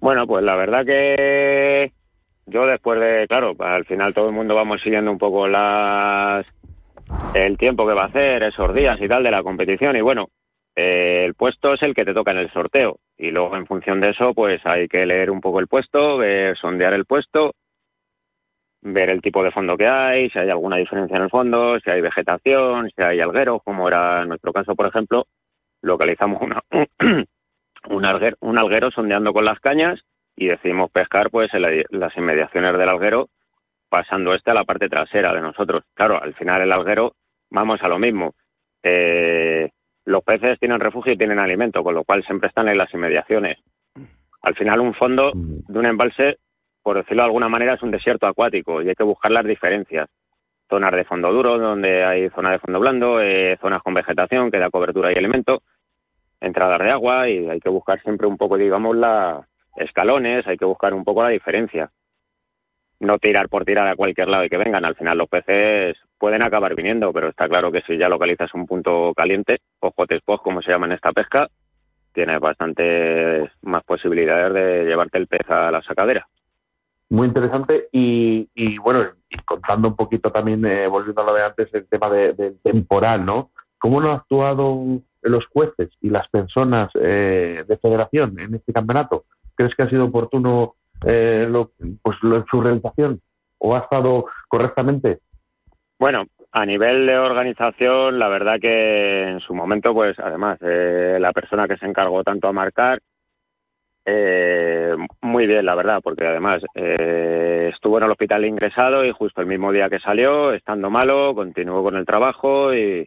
Bueno, 0.00 0.26
pues 0.26 0.44
la 0.44 0.56
verdad 0.56 0.84
que 0.84 1.92
yo 2.46 2.66
después 2.66 3.00
de, 3.00 3.26
claro, 3.28 3.54
al 3.58 3.84
final 3.84 4.14
todo 4.14 4.28
el 4.28 4.34
mundo 4.34 4.54
vamos 4.54 4.80
siguiendo 4.82 5.10
un 5.10 5.18
poco 5.18 5.48
las 5.48 6.46
el 7.34 7.56
tiempo 7.56 7.86
que 7.86 7.94
va 7.94 8.02
a 8.02 8.06
hacer, 8.06 8.42
esos 8.42 8.74
días 8.74 9.00
y 9.00 9.08
tal 9.08 9.22
de 9.22 9.30
la 9.30 9.42
competición 9.42 9.96
y 9.96 10.00
bueno, 10.00 10.28
eh, 10.76 11.24
el 11.24 11.34
puesto 11.34 11.74
es 11.74 11.82
el 11.82 11.94
que 11.94 12.04
te 12.04 12.14
toca 12.14 12.30
en 12.30 12.38
el 12.38 12.52
sorteo 12.52 12.98
y 13.16 13.30
luego 13.30 13.56
en 13.56 13.66
función 13.66 14.00
de 14.00 14.10
eso 14.10 14.34
pues 14.34 14.64
hay 14.64 14.88
que 14.88 15.04
leer 15.06 15.30
un 15.30 15.40
poco 15.40 15.58
el 15.60 15.68
puesto, 15.68 16.18
ver, 16.18 16.56
sondear 16.56 16.92
el 16.92 17.06
puesto 17.06 17.52
ver 18.80 19.10
el 19.10 19.20
tipo 19.20 19.42
de 19.42 19.50
fondo 19.50 19.76
que 19.76 19.86
hay, 19.86 20.30
si 20.30 20.38
hay 20.38 20.50
alguna 20.50 20.76
diferencia 20.76 21.16
en 21.16 21.24
el 21.24 21.30
fondo, 21.30 21.78
si 21.80 21.90
hay 21.90 22.00
vegetación, 22.00 22.90
si 22.94 23.02
hay 23.02 23.20
algueros, 23.20 23.62
como 23.64 23.88
era 23.88 24.22
en 24.22 24.28
nuestro 24.28 24.52
caso, 24.52 24.74
por 24.74 24.86
ejemplo, 24.86 25.26
localizamos 25.82 26.40
una, 26.42 26.62
un, 27.88 28.04
alguero, 28.04 28.36
un 28.40 28.58
alguero 28.58 28.90
sondeando 28.90 29.32
con 29.32 29.44
las 29.44 29.60
cañas 29.60 30.00
y 30.36 30.46
decidimos 30.46 30.90
pescar 30.90 31.30
pues 31.30 31.52
en, 31.54 31.84
las 31.90 32.16
inmediaciones 32.16 32.76
del 32.78 32.88
alguero, 32.88 33.28
pasando 33.88 34.34
este 34.34 34.50
a 34.50 34.54
la 34.54 34.64
parte 34.64 34.88
trasera 34.88 35.32
de 35.32 35.40
nosotros. 35.40 35.84
Claro, 35.94 36.22
al 36.22 36.34
final 36.34 36.62
el 36.62 36.72
alguero 36.72 37.14
vamos 37.50 37.82
a 37.82 37.88
lo 37.88 37.98
mismo. 37.98 38.34
Eh, 38.82 39.70
los 40.04 40.22
peces 40.22 40.58
tienen 40.58 40.80
refugio 40.80 41.12
y 41.12 41.18
tienen 41.18 41.38
alimento, 41.38 41.82
con 41.82 41.94
lo 41.94 42.04
cual 42.04 42.24
siempre 42.24 42.48
están 42.48 42.68
en 42.68 42.78
las 42.78 42.92
inmediaciones. 42.94 43.58
Al 44.42 44.54
final 44.54 44.80
un 44.80 44.94
fondo 44.94 45.32
mm. 45.34 45.72
de 45.72 45.78
un 45.78 45.86
embalse 45.86 46.38
por 46.88 46.96
decirlo 46.96 47.22
de 47.22 47.26
alguna 47.26 47.50
manera, 47.50 47.74
es 47.74 47.82
un 47.82 47.90
desierto 47.90 48.26
acuático 48.26 48.80
y 48.80 48.88
hay 48.88 48.94
que 48.94 49.04
buscar 49.04 49.30
las 49.30 49.44
diferencias. 49.44 50.08
Zonas 50.70 50.90
de 50.92 51.04
fondo 51.04 51.30
duro, 51.30 51.58
donde 51.58 52.02
hay 52.02 52.30
zonas 52.30 52.52
de 52.52 52.58
fondo 52.60 52.80
blando, 52.80 53.20
eh, 53.20 53.58
zonas 53.60 53.82
con 53.82 53.92
vegetación 53.92 54.50
que 54.50 54.58
da 54.58 54.70
cobertura 54.70 55.12
y 55.12 55.16
elemento, 55.16 55.60
entradas 56.40 56.80
de 56.80 56.90
agua 56.90 57.28
y 57.28 57.48
hay 57.48 57.60
que 57.60 57.68
buscar 57.68 58.00
siempre 58.02 58.26
un 58.26 58.36
poco, 58.36 58.56
digamos, 58.56 58.96
la 58.96 59.46
escalones, 59.76 60.46
hay 60.46 60.56
que 60.56 60.64
buscar 60.64 60.94
un 60.94 61.04
poco 61.04 61.22
la 61.22 61.28
diferencia. 61.28 61.90
No 63.00 63.18
tirar 63.18 63.48
por 63.48 63.64
tirar 63.64 63.86
a 63.86 63.94
cualquier 63.94 64.28
lado 64.28 64.44
y 64.44 64.48
que 64.48 64.56
vengan. 64.56 64.84
Al 64.84 64.96
final 64.96 65.18
los 65.18 65.28
peces 65.28 65.96
pueden 66.18 66.42
acabar 66.42 66.74
viniendo, 66.74 67.12
pero 67.12 67.28
está 67.28 67.48
claro 67.48 67.70
que 67.70 67.82
si 67.82 67.96
ya 67.96 68.08
localizas 68.08 68.52
un 68.54 68.66
punto 68.66 69.12
caliente, 69.14 69.58
ojo 69.80 70.04
post, 70.24 70.42
como 70.42 70.62
se 70.62 70.72
llama 70.72 70.86
en 70.86 70.92
esta 70.92 71.12
pesca, 71.12 71.48
tienes 72.12 72.40
bastantes 72.40 73.50
más 73.62 73.84
posibilidades 73.84 74.52
de 74.52 74.84
llevarte 74.84 75.18
el 75.18 75.28
pez 75.28 75.48
a 75.48 75.70
la 75.70 75.82
sacadera 75.82 76.26
muy 77.10 77.28
interesante 77.28 77.88
y, 77.92 78.48
y, 78.54 78.78
bueno, 78.78 79.00
y 79.30 79.36
contando 79.38 79.88
un 79.88 79.96
poquito 79.96 80.30
también, 80.30 80.64
eh, 80.66 80.86
volviendo 80.88 81.22
a 81.22 81.24
lo 81.24 81.34
de 81.34 81.42
antes, 81.42 81.72
el 81.72 81.86
tema 81.86 82.10
del 82.10 82.58
temporal, 82.62 83.24
¿no? 83.24 83.50
¿Cómo 83.78 84.00
han 84.00 84.10
actuado 84.10 85.00
los 85.28 85.46
jueces 85.46 85.90
y 86.00 86.10
las 86.10 86.28
personas 86.28 86.90
eh, 86.94 87.64
de 87.66 87.76
federación 87.78 88.38
en 88.38 88.54
este 88.54 88.72
campeonato? 88.72 89.24
¿Crees 89.54 89.74
que 89.74 89.82
ha 89.82 89.90
sido 89.90 90.06
oportuno 90.06 90.74
eh, 91.06 91.48
pues 92.02 92.16
su 92.20 92.60
realización 92.60 93.20
o 93.58 93.74
ha 93.74 93.80
estado 93.80 94.26
correctamente? 94.48 95.18
Bueno, 95.98 96.26
a 96.52 96.64
nivel 96.64 97.06
de 97.06 97.18
organización, 97.18 98.18
la 98.18 98.28
verdad 98.28 98.60
que 98.60 99.28
en 99.28 99.40
su 99.40 99.54
momento, 99.54 99.92
pues 99.92 100.18
además, 100.18 100.58
la 100.60 101.32
persona 101.32 101.66
que 101.66 101.76
se 101.76 101.86
encargó 101.86 102.22
tanto 102.22 102.46
a 102.48 102.52
marcar 102.52 103.00
eh, 104.10 104.96
muy 105.20 105.46
bien, 105.46 105.66
la 105.66 105.74
verdad, 105.74 106.00
porque 106.02 106.26
además 106.26 106.62
eh, 106.74 107.70
estuvo 107.74 107.98
en 107.98 108.04
el 108.04 108.10
hospital 108.10 108.46
ingresado 108.46 109.04
y 109.04 109.12
justo 109.12 109.42
el 109.42 109.46
mismo 109.46 109.70
día 109.70 109.90
que 109.90 109.98
salió, 109.98 110.54
estando 110.54 110.88
malo, 110.88 111.34
continuó 111.34 111.82
con 111.82 111.94
el 111.94 112.06
trabajo 112.06 112.72
y, 112.72 113.06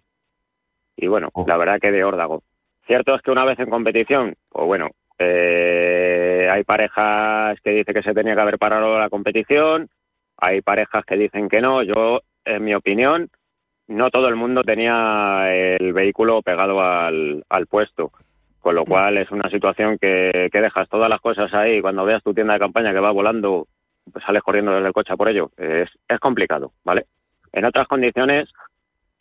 y 1.02 1.08
bueno, 1.08 1.30
oh. 1.34 1.46
la 1.48 1.58
verdad 1.58 1.80
que 1.82 1.92
de 1.92 2.04
órdago. 2.04 2.44
Cierto 2.86 3.16
es 3.16 3.22
que 3.22 3.32
una 3.32 3.44
vez 3.44 3.60
en 3.60 3.70
competición, 3.70 4.36
pues 4.50 4.66
bueno, 4.66 4.90
eh, 5.18 6.48
hay 6.50 6.64
parejas 6.64 7.60
que 7.62 7.72
dicen 7.72 7.94
que 7.94 8.04
se 8.04 8.14
tenía 8.14 8.36
que 8.36 8.42
haber 8.42 8.58
parado 8.58 8.98
la 9.00 9.10
competición, 9.10 9.90
hay 10.38 10.62
parejas 10.62 11.04
que 11.06 11.18
dicen 11.18 11.50
que 11.50 11.62
no. 11.62 11.84
Yo, 11.84 12.22
en 12.46 12.64
mi 12.64 12.74
opinión, 12.74 13.30
no 13.88 14.10
todo 14.10 14.28
el 14.28 14.36
mundo 14.36 14.64
tenía 14.64 15.52
el 15.52 15.94
vehículo 15.94 16.42
pegado 16.42 16.82
al, 16.82 17.44
al 17.50 17.68
puesto. 17.68 18.12
Con 18.60 18.76
lo 18.76 18.86
cual 18.86 19.18
es 19.18 19.32
una 19.32 19.50
situación 19.50 19.98
que, 19.98 20.50
dejas 20.52 20.88
todas 20.88 21.10
las 21.10 21.20
cosas 21.20 21.52
ahí 21.52 21.82
cuando 21.82 22.06
veas 22.06 22.22
tu 22.22 22.32
tienda 22.32 22.54
de 22.54 22.60
campaña 22.60 22.94
que 22.94 23.00
va 23.00 23.10
volando, 23.10 23.68
pues 24.14 24.24
sales 24.24 24.44
corriendo 24.44 24.72
desde 24.72 24.88
el 24.88 24.94
coche 24.94 25.18
por 25.18 25.30
ello. 25.30 25.50
Es, 25.58 25.90
es 26.08 26.20
complicado, 26.20 26.72
¿vale? 26.84 27.08
En 27.54 27.66
otras 27.66 27.88
condiciones, 27.88 28.50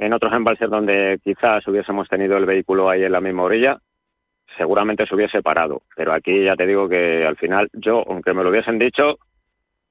en 0.01 0.15
otros 0.15 0.33
embalses 0.33 0.71
donde 0.71 1.21
quizás 1.23 1.67
hubiésemos 1.69 2.09
tenido 2.09 2.39
el 2.39 2.47
vehículo 2.47 2.89
ahí 2.89 3.05
en 3.05 3.13
la 3.13 3.21
misma 3.21 3.43
orilla, 3.43 3.79
seguramente 4.57 5.07
se 5.07 5.15
hubiese 5.15 5.43
parado. 5.43 5.83
Pero 5.95 6.15
aquí 6.15 6.43
ya 6.43 6.57
te 6.57 6.67
digo 6.67 6.89
que 6.89 7.27
al 7.27 7.37
final 7.37 7.69
yo, 7.75 8.03
aunque 8.09 8.33
me 8.33 8.43
lo 8.43 8.49
hubiesen 8.49 8.79
dicho, 8.79 9.19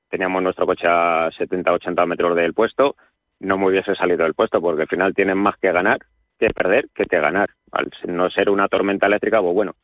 teníamos 0.10 0.42
nuestro 0.42 0.66
coche 0.66 0.88
a 0.88 1.30
70, 1.38 1.72
80 1.72 2.06
metros 2.08 2.36
del 2.36 2.56
puesto, 2.56 2.96
no 3.40 3.60
me 3.60 3.68
hubiese 3.68 3.94
salido 3.94 4.24
del 4.24 4.34
puesto 4.34 4.60
porque 4.60 4.82
al 4.82 4.88
final 4.88 5.14
tienen 5.14 5.38
más 5.38 5.58
que 5.58 5.72
ganar 5.72 6.00
que 6.40 6.50
perder 6.50 6.88
que 6.96 7.06
que 7.06 7.20
ganar. 7.20 7.50
Al 7.72 7.92
no 8.08 8.32
ser 8.32 8.50
una 8.50 8.68
tormenta 8.68 9.06
eléctrica, 9.06 9.40
pues 9.42 9.54
bueno, 9.54 9.76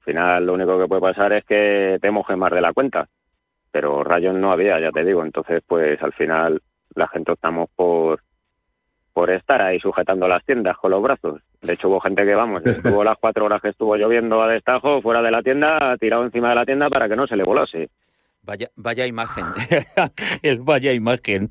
al 0.00 0.04
final 0.04 0.46
lo 0.46 0.52
único 0.52 0.78
que 0.78 0.88
puede 0.88 1.00
pasar 1.00 1.32
es 1.32 1.44
que 1.46 1.98
te 2.02 2.10
mojes 2.10 2.36
más 2.36 2.52
de 2.52 2.60
la 2.60 2.74
cuenta. 2.74 3.08
Pero 3.72 4.04
rayos 4.04 4.34
no 4.34 4.52
había, 4.52 4.78
ya 4.78 4.90
te 4.90 5.04
digo. 5.04 5.24
Entonces, 5.24 5.62
pues 5.66 6.02
al 6.02 6.12
final 6.12 6.60
la 6.94 7.08
gente 7.08 7.32
optamos 7.32 7.70
por 7.74 8.20
por 9.20 9.30
estar 9.30 9.60
ahí 9.60 9.78
sujetando 9.78 10.26
las 10.26 10.42
tiendas 10.46 10.78
con 10.78 10.92
los 10.92 11.02
brazos. 11.02 11.42
De 11.60 11.74
hecho, 11.74 11.90
hubo 11.90 12.00
gente 12.00 12.24
que, 12.24 12.34
vamos, 12.34 12.62
estuvo 12.64 13.04
las 13.04 13.18
cuatro 13.18 13.44
horas 13.44 13.60
que 13.60 13.68
estuvo 13.68 13.94
lloviendo 13.94 14.42
a 14.42 14.48
destajo 14.48 15.02
fuera 15.02 15.20
de 15.20 15.30
la 15.30 15.42
tienda, 15.42 15.94
tirado 16.00 16.24
encima 16.24 16.48
de 16.48 16.54
la 16.54 16.64
tienda 16.64 16.88
para 16.88 17.06
que 17.06 17.16
no 17.16 17.26
se 17.26 17.36
le 17.36 17.44
volase. 17.44 17.90
Vaya, 18.42 18.70
vaya 18.76 19.04
imagen, 19.04 19.44
el 20.42 20.60
vaya 20.60 20.94
imagen. 20.94 21.50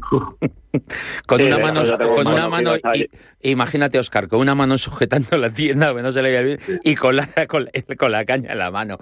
con 1.26 1.42
una 1.42 1.58
mano, 1.58 1.82
con 2.14 2.26
una 2.28 2.48
mano 2.48 2.74
imagínate 3.40 3.98
Oscar, 3.98 4.28
con 4.28 4.38
una 4.38 4.54
mano 4.54 4.78
sujetando 4.78 5.36
la 5.36 5.50
tienda, 5.50 5.92
no 5.92 6.12
se 6.12 6.22
le 6.22 6.42
bien, 6.44 6.58
y 6.84 6.94
con 6.94 7.16
la, 7.16 7.26
con, 7.48 7.68
la 8.12 8.24
caña 8.24 8.52
en 8.52 8.58
la 8.58 8.70
mano. 8.70 8.98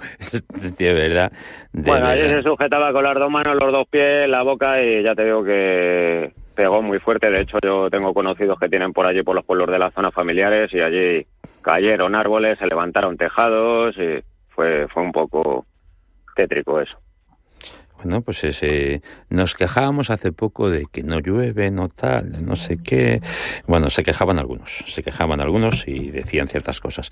de 0.79 0.93
verdad. 0.95 1.33
bueno, 1.75 2.07
ahí 2.07 2.21
se 2.21 2.43
sujetaba 2.43 2.95
con 2.95 3.05
las 3.05 3.15
dos 3.15 3.31
manos, 3.31 3.57
los 3.61 3.71
dos 3.71 3.87
pies, 3.91 4.27
la 4.27 4.43
boca, 4.43 4.83
y 4.83 5.03
ya 5.03 5.15
te 5.15 5.27
digo 5.27 5.45
que 5.45 6.40
pegó 6.61 6.83
muy 6.83 6.99
fuerte. 6.99 7.31
De 7.31 7.41
hecho, 7.41 7.57
yo 7.63 7.89
tengo 7.89 8.13
conocidos 8.13 8.59
que 8.59 8.69
tienen 8.69 8.93
por 8.93 9.07
allí, 9.07 9.23
por 9.23 9.35
los 9.35 9.47
pueblos 9.47 9.71
de 9.71 9.79
la 9.79 9.91
zona 9.93 10.11
familiares, 10.11 10.71
y 10.75 10.81
allí 10.81 11.27
cayeron 11.63 12.15
árboles, 12.15 12.59
se 12.59 12.67
levantaron 12.67 13.17
tejados, 13.17 13.97
y 13.97 14.23
fue, 14.51 14.87
fue 14.89 15.03
un 15.03 15.11
poco 15.11 15.65
tétrico 16.37 16.79
eso. 16.79 16.99
Bueno, 17.97 18.21
pues 18.21 18.45
ese, 18.45 19.01
nos 19.31 19.55
quejábamos 19.55 20.11
hace 20.11 20.33
poco 20.33 20.69
de 20.69 20.85
que 20.93 21.03
no 21.03 21.21
llueve, 21.21 21.71
no 21.71 21.89
tal, 21.89 22.45
no 22.45 22.57
sé 22.57 22.77
qué. 22.83 23.23
Bueno, 23.67 23.89
se 23.89 24.03
quejaban 24.03 24.39
algunos, 24.39 24.85
se 24.87 25.03
quejaban 25.03 25.41
algunos 25.41 25.89
y 25.89 26.11
decían 26.11 26.47
ciertas 26.47 26.79
cosas. 26.79 27.11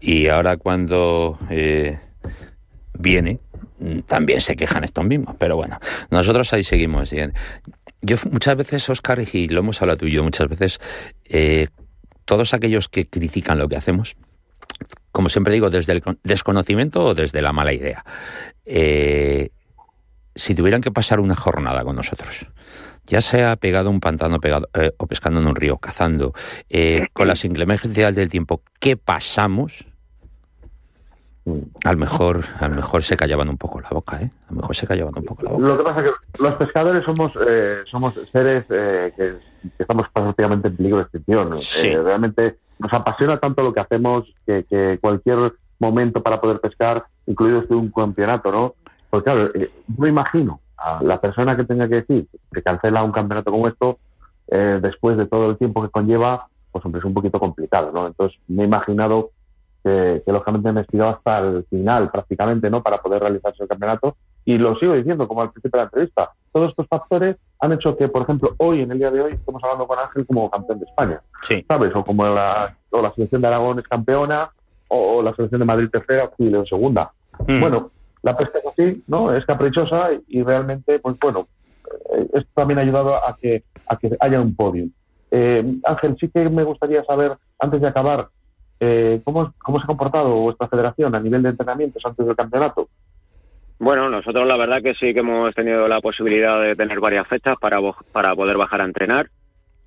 Y 0.00 0.26
ahora 0.26 0.56
cuando 0.56 1.38
eh, 1.50 2.00
viene, 2.98 3.38
también 4.06 4.40
se 4.40 4.56
quejan 4.56 4.84
estos 4.84 5.04
mismos. 5.04 5.36
Pero 5.38 5.56
bueno, 5.56 5.78
nosotros 6.10 6.52
ahí 6.52 6.64
seguimos. 6.64 7.12
Yo 8.00 8.16
muchas 8.30 8.56
veces, 8.56 8.88
Oscar, 8.90 9.20
y 9.32 9.48
lo 9.48 9.60
hemos 9.60 9.82
hablado 9.82 9.98
tú 9.98 10.06
y 10.06 10.12
yo 10.12 10.22
muchas 10.22 10.48
veces, 10.48 10.80
eh, 11.24 11.68
todos 12.24 12.54
aquellos 12.54 12.88
que 12.88 13.06
critican 13.06 13.58
lo 13.58 13.68
que 13.68 13.76
hacemos, 13.76 14.16
como 15.10 15.28
siempre 15.28 15.52
digo, 15.52 15.70
desde 15.70 15.94
el 15.94 16.02
desconocimiento 16.22 17.04
o 17.04 17.14
desde 17.14 17.42
la 17.42 17.52
mala 17.52 17.72
idea. 17.72 18.04
Eh, 18.64 19.50
si 20.34 20.54
tuvieran 20.54 20.80
que 20.80 20.92
pasar 20.92 21.18
una 21.18 21.34
jornada 21.34 21.82
con 21.82 21.96
nosotros, 21.96 22.46
ya 23.06 23.20
sea 23.20 23.56
pegado 23.56 23.88
a 23.88 23.90
un 23.90 24.00
pantano 24.00 24.38
pegado, 24.38 24.68
eh, 24.74 24.92
o 24.98 25.06
pescando 25.06 25.40
en 25.40 25.48
un 25.48 25.56
río, 25.56 25.78
cazando, 25.78 26.32
con 27.12 27.26
las 27.26 27.44
inclemencias 27.44 28.14
del 28.14 28.28
tiempo, 28.28 28.62
¿qué 28.78 28.96
pasamos? 28.96 29.87
A 31.84 31.92
lo 31.92 31.98
mejor, 31.98 32.40
a 32.60 32.68
lo 32.68 32.76
mejor 32.76 33.02
se 33.02 33.16
callaban 33.16 33.48
un 33.48 33.56
poco 33.56 33.80
la 33.80 33.88
boca, 33.90 34.20
¿eh? 34.20 34.30
A 34.48 34.52
lo 34.52 34.60
mejor 34.60 34.76
se 34.76 34.86
callaban 34.86 35.14
un 35.16 35.24
poco 35.24 35.42
la 35.42 35.50
boca. 35.50 35.66
Lo 35.66 35.76
que 35.76 35.84
pasa 35.84 36.00
es 36.00 36.06
que 36.06 36.42
los 36.42 36.54
pescadores 36.54 37.04
somos 37.04 37.32
somos 37.90 38.14
seres 38.32 38.64
que, 38.66 39.36
estamos 39.78 40.06
prácticamente 40.12 40.68
en 40.68 40.76
peligro 40.76 40.98
de 40.98 41.02
extinción. 41.04 41.58
realmente 42.04 42.58
nos 42.78 42.92
apasiona 42.92 43.38
tanto 43.38 43.62
lo 43.62 43.72
que 43.72 43.80
hacemos 43.80 44.24
que, 44.46 44.64
que 44.64 44.98
cualquier 45.00 45.52
momento 45.78 46.22
para 46.22 46.40
poder 46.40 46.60
pescar, 46.60 47.04
incluido 47.26 47.60
este 47.60 47.74
un 47.74 47.90
campeonato, 47.90 48.50
¿no? 48.50 48.74
Pues 49.10 49.22
claro, 49.22 49.50
eh, 49.54 49.70
me 49.96 50.08
imagino 50.08 50.60
a 50.76 51.02
la 51.02 51.20
persona 51.20 51.56
que 51.56 51.64
tenga 51.64 51.88
que 51.88 51.96
decir 51.96 52.26
que 52.52 52.62
cancela 52.62 53.02
un 53.02 53.12
campeonato 53.12 53.50
como 53.50 53.68
esto, 53.68 53.98
eh, 54.48 54.78
después 54.80 55.16
de 55.16 55.26
todo 55.26 55.50
el 55.50 55.58
tiempo 55.58 55.82
que 55.82 55.90
conlleva, 55.90 56.48
pues 56.72 56.84
hombre, 56.84 57.00
es 57.00 57.04
un 57.04 57.14
poquito 57.14 57.38
complicado, 57.38 57.90
¿no? 57.92 58.06
Entonces 58.06 58.38
me 58.48 58.62
he 58.62 58.66
imaginado 58.66 59.30
que, 60.24 60.32
lógicamente 60.32 60.72
me 60.72 60.80
estirado 60.82 61.10
hasta 61.10 61.38
el 61.38 61.64
final 61.70 62.10
prácticamente, 62.10 62.70
¿no? 62.70 62.82
Para 62.82 62.98
poder 62.98 63.20
realizarse 63.20 63.62
el 63.62 63.68
campeonato. 63.68 64.16
Y 64.44 64.58
lo 64.58 64.76
sigo 64.76 64.94
diciendo, 64.94 65.28
como 65.28 65.42
al 65.42 65.50
principio 65.50 65.78
de 65.78 65.84
la 65.84 65.84
entrevista, 65.84 66.30
todos 66.52 66.70
estos 66.70 66.86
factores 66.88 67.36
han 67.60 67.72
hecho 67.72 67.96
que, 67.96 68.08
por 68.08 68.22
ejemplo, 68.22 68.54
hoy, 68.58 68.82
en 68.82 68.92
el 68.92 68.98
día 68.98 69.10
de 69.10 69.20
hoy, 69.20 69.32
estemos 69.32 69.62
hablando 69.62 69.86
con 69.86 69.98
Ángel 69.98 70.26
como 70.26 70.50
campeón 70.50 70.80
de 70.80 70.86
España, 70.86 71.20
sí. 71.42 71.64
¿sabes? 71.68 71.94
O 71.94 72.04
como 72.04 72.26
la, 72.26 72.74
o 72.90 73.02
la 73.02 73.12
selección 73.12 73.42
de 73.42 73.48
Aragón 73.48 73.78
es 73.78 73.88
campeona, 73.88 74.50
o, 74.88 75.22
la 75.22 75.34
selección 75.34 75.60
de 75.60 75.66
Madrid 75.66 75.90
tercera, 75.90 76.24
o 76.24 76.32
Chile 76.36 76.64
segunda. 76.66 77.10
Mm. 77.46 77.60
Bueno, 77.60 77.90
la 78.22 78.36
pesca 78.36 78.58
es 78.58 78.66
así, 78.66 79.02
¿no? 79.06 79.34
Es 79.34 79.44
caprichosa 79.44 80.10
y, 80.26 80.42
realmente, 80.42 80.98
pues 80.98 81.16
bueno, 81.20 81.46
eh, 82.14 82.28
esto 82.34 82.50
también 82.54 82.78
ha 82.78 82.82
ayudado 82.82 83.16
a 83.16 83.36
que, 83.40 83.64
a 83.86 83.96
que 83.96 84.16
haya 84.20 84.40
un 84.40 84.54
podio. 84.54 84.86
Eh, 85.30 85.78
Ángel, 85.84 86.16
sí 86.18 86.28
que 86.28 86.48
me 86.48 86.64
gustaría 86.64 87.04
saber, 87.04 87.36
antes 87.58 87.80
de 87.80 87.88
acabar, 87.88 88.28
eh, 88.80 89.20
¿cómo, 89.24 89.52
¿cómo 89.58 89.78
se 89.78 89.84
ha 89.84 89.86
comportado 89.86 90.34
vuestra 90.34 90.68
federación 90.68 91.14
a 91.14 91.20
nivel 91.20 91.42
de 91.42 91.50
entrenamientos 91.50 92.04
antes 92.04 92.26
del 92.26 92.36
campeonato? 92.36 92.88
Bueno, 93.78 94.10
nosotros 94.10 94.46
la 94.46 94.56
verdad 94.56 94.82
que 94.82 94.94
sí 94.94 95.14
que 95.14 95.20
hemos 95.20 95.54
tenido 95.54 95.86
la 95.86 96.00
posibilidad 96.00 96.60
de 96.60 96.74
tener 96.74 96.98
varias 96.98 97.28
fechas 97.28 97.56
para, 97.60 97.78
para 98.12 98.34
poder 98.34 98.56
bajar 98.56 98.80
a 98.80 98.84
entrenar. 98.84 99.28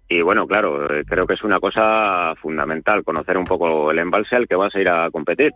Y 0.07 0.21
bueno, 0.21 0.47
claro, 0.47 0.87
creo 1.07 1.25
que 1.25 1.33
es 1.35 1.43
una 1.43 1.59
cosa 1.59 2.33
fundamental 2.41 3.03
conocer 3.03 3.37
un 3.37 3.45
poco 3.45 3.91
el 3.91 3.99
embalse 3.99 4.35
al 4.35 4.47
que 4.47 4.55
vas 4.55 4.73
a 4.75 4.79
ir 4.79 4.89
a 4.89 5.09
competir. 5.09 5.53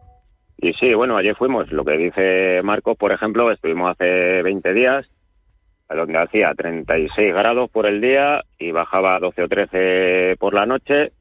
Y 0.57 0.73
sí, 0.73 0.93
bueno, 0.93 1.17
ayer 1.17 1.35
fuimos, 1.35 1.71
lo 1.71 1.83
que 1.83 1.97
dice 1.97 2.61
Marcos, 2.63 2.97
por 2.97 3.11
ejemplo, 3.11 3.51
estuvimos 3.51 3.91
hace 3.91 4.41
20 4.41 4.73
días, 4.73 5.05
donde 5.89 6.17
hacía 6.17 6.53
36 6.55 7.33
grados 7.33 7.69
por 7.69 7.85
el 7.85 8.01
día 8.01 8.43
y 8.57 8.71
bajaba 8.71 9.19
12 9.19 9.43
o 9.43 9.47
13 9.47 10.35
por 10.39 10.53
la 10.53 10.65
noche. 10.65 11.11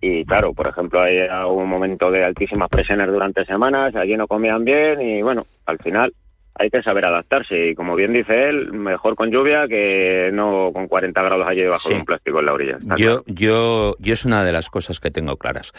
Y 0.00 0.24
claro, 0.24 0.52
por 0.54 0.68
ejemplo, 0.68 1.00
hay 1.00 1.18
un 1.48 1.68
momento 1.68 2.10
de 2.10 2.24
altísimas 2.24 2.68
presiones 2.68 3.08
durante 3.08 3.44
semanas, 3.44 3.94
allí 3.96 4.16
no 4.16 4.28
comían 4.28 4.64
bien 4.64 5.00
y 5.00 5.22
bueno, 5.22 5.46
al 5.66 5.78
final 5.78 6.12
hay 6.54 6.70
que 6.70 6.82
saber 6.82 7.04
adaptarse. 7.04 7.70
Y 7.70 7.74
como 7.74 7.96
bien 7.96 8.12
dice 8.12 8.48
él, 8.48 8.72
mejor 8.72 9.14
con 9.16 9.30
lluvia 9.30 9.66
que 9.68 10.30
no 10.32 10.70
con 10.72 10.88
40 10.88 11.22
grados 11.22 11.46
allí 11.46 11.62
debajo 11.62 11.88
de 11.88 11.96
un 11.96 12.04
plástico 12.04 12.40
en 12.40 12.46
la 12.46 12.52
orilla. 12.52 12.78
Yo, 12.96 13.24
yo, 13.26 13.96
yo 13.98 14.12
es 14.12 14.24
una 14.24 14.44
de 14.44 14.52
las 14.52 14.68
cosas 14.70 15.00
que 15.00 15.10
tengo 15.10 15.36
claras. 15.36 15.72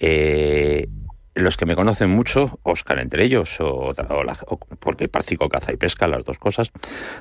Eh, 0.00 0.86
los 1.34 1.56
que 1.56 1.66
me 1.66 1.76
conocen 1.76 2.10
mucho, 2.10 2.58
Oscar 2.62 2.98
entre 2.98 3.24
ellos, 3.24 3.56
o, 3.60 3.94
porque 4.80 5.08
practico 5.08 5.48
caza 5.48 5.72
y 5.72 5.76
pesca, 5.76 6.06
las 6.06 6.24
dos 6.24 6.38
cosas, 6.38 6.72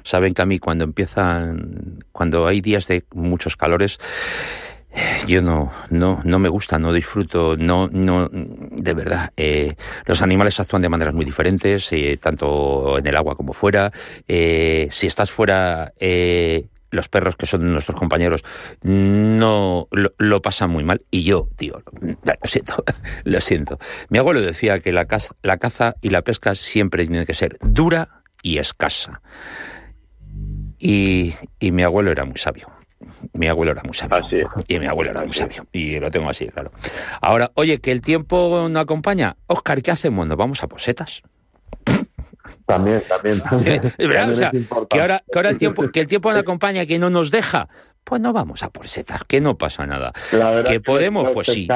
saben 0.04 0.34
que 0.34 0.42
a 0.42 0.46
mí 0.46 0.60
cuando 0.60 0.84
empiezan, 0.84 2.00
cuando 2.12 2.48
hay 2.48 2.62
días 2.62 2.88
de 2.88 3.04
muchos 3.14 3.56
calores, 3.56 4.00
yo 5.28 5.42
no, 5.42 5.72
no, 5.90 6.22
no 6.24 6.40
me 6.40 6.50
gusta, 6.50 6.80
no 6.80 6.92
disfruto, 6.92 7.56
no, 7.58 7.90
no, 7.92 8.30
de 8.32 8.94
verdad. 8.94 9.32
Eh, 9.38 9.76
los 10.06 10.22
animales 10.22 10.60
actúan 10.60 10.82
de 10.82 10.90
maneras 10.90 11.14
muy 11.14 11.26
diferentes, 11.26 11.92
eh, 11.94 12.18
tanto 12.22 12.98
en 12.98 13.06
el 13.06 13.16
agua 13.16 13.36
como 13.36 13.54
fuera. 13.54 13.92
Eh, 14.28 14.88
si 14.92 15.08
estás 15.08 15.32
fuera, 15.32 15.94
los 16.92 17.08
perros 17.08 17.36
que 17.36 17.46
son 17.46 17.72
nuestros 17.72 17.98
compañeros 17.98 18.44
no 18.82 19.88
lo, 19.92 20.42
pasan 20.42 20.72
muy 20.72 20.84
mal 20.84 21.04
y 21.12 21.24
yo, 21.24 21.50
tío, 21.56 21.84
lo, 22.02 22.34
siento, 22.44 22.84
lo 23.24 23.42
siento. 23.42 23.80
Mi 24.10 24.18
abuelo 24.18 24.42
decía 24.42 24.80
que 24.80 24.92
la 24.92 25.06
caza, 25.06 25.36
la 25.44 25.58
caza 25.58 25.96
y 26.02 26.10
la 26.10 26.24
pesca 26.24 26.56
siempre 26.56 27.06
tienen 27.06 27.26
que 27.26 27.36
ser 27.36 27.58
dura 27.62 28.24
y 28.42 28.58
escasa. 28.58 29.22
Y, 30.80 31.36
y 31.60 31.72
mi 31.72 31.84
abuelo 31.84 32.10
era 32.10 32.26
muy 32.26 32.38
sabio. 32.38 32.79
Mi 33.34 33.48
abuelo 33.48 33.72
era 33.72 33.84
muy 33.84 33.94
sabio. 33.94 34.50
Y 34.68 34.80
mi 34.80 34.86
abuelo 34.86 35.12
era 35.12 35.24
muy 35.24 35.34
sabio. 35.34 35.66
Y 35.72 36.00
lo 36.00 36.12
tengo 36.12 36.30
así, 36.30 36.48
claro. 36.50 36.72
Ahora, 37.22 37.52
oye, 37.56 37.80
que 37.80 37.92
el 37.92 38.02
tiempo 38.02 38.68
no 38.70 38.80
acompaña. 38.80 39.38
Oscar, 39.48 39.82
¿qué 39.82 39.92
hacemos? 39.92 40.28
¿Nos 40.28 40.38
vamos 40.38 40.64
a 40.64 40.68
posetas? 40.68 41.24
También, 42.66 43.02
también. 43.08 43.42
que 44.90 45.02
ahora, 45.02 45.24
que 45.32 45.40
ahora 45.40 45.50
el 45.50 45.58
tiempo, 45.58 45.90
que 45.92 46.02
el 46.02 46.08
tiempo 46.08 46.30
nos 46.30 46.40
acompaña, 46.40 46.86
que 46.86 47.00
no 47.00 47.10
nos 47.10 47.32
deja, 47.32 47.68
pues 48.04 48.22
no 48.22 48.34
vamos 48.34 48.64
a 48.64 48.70
por 48.70 48.88
setas, 48.88 49.24
que 49.24 49.40
no 49.42 49.58
pasa 49.58 49.86
nada. 49.86 50.14
Que 50.66 50.80
podemos, 50.80 51.30
pues 51.34 51.48
sí. 51.48 51.68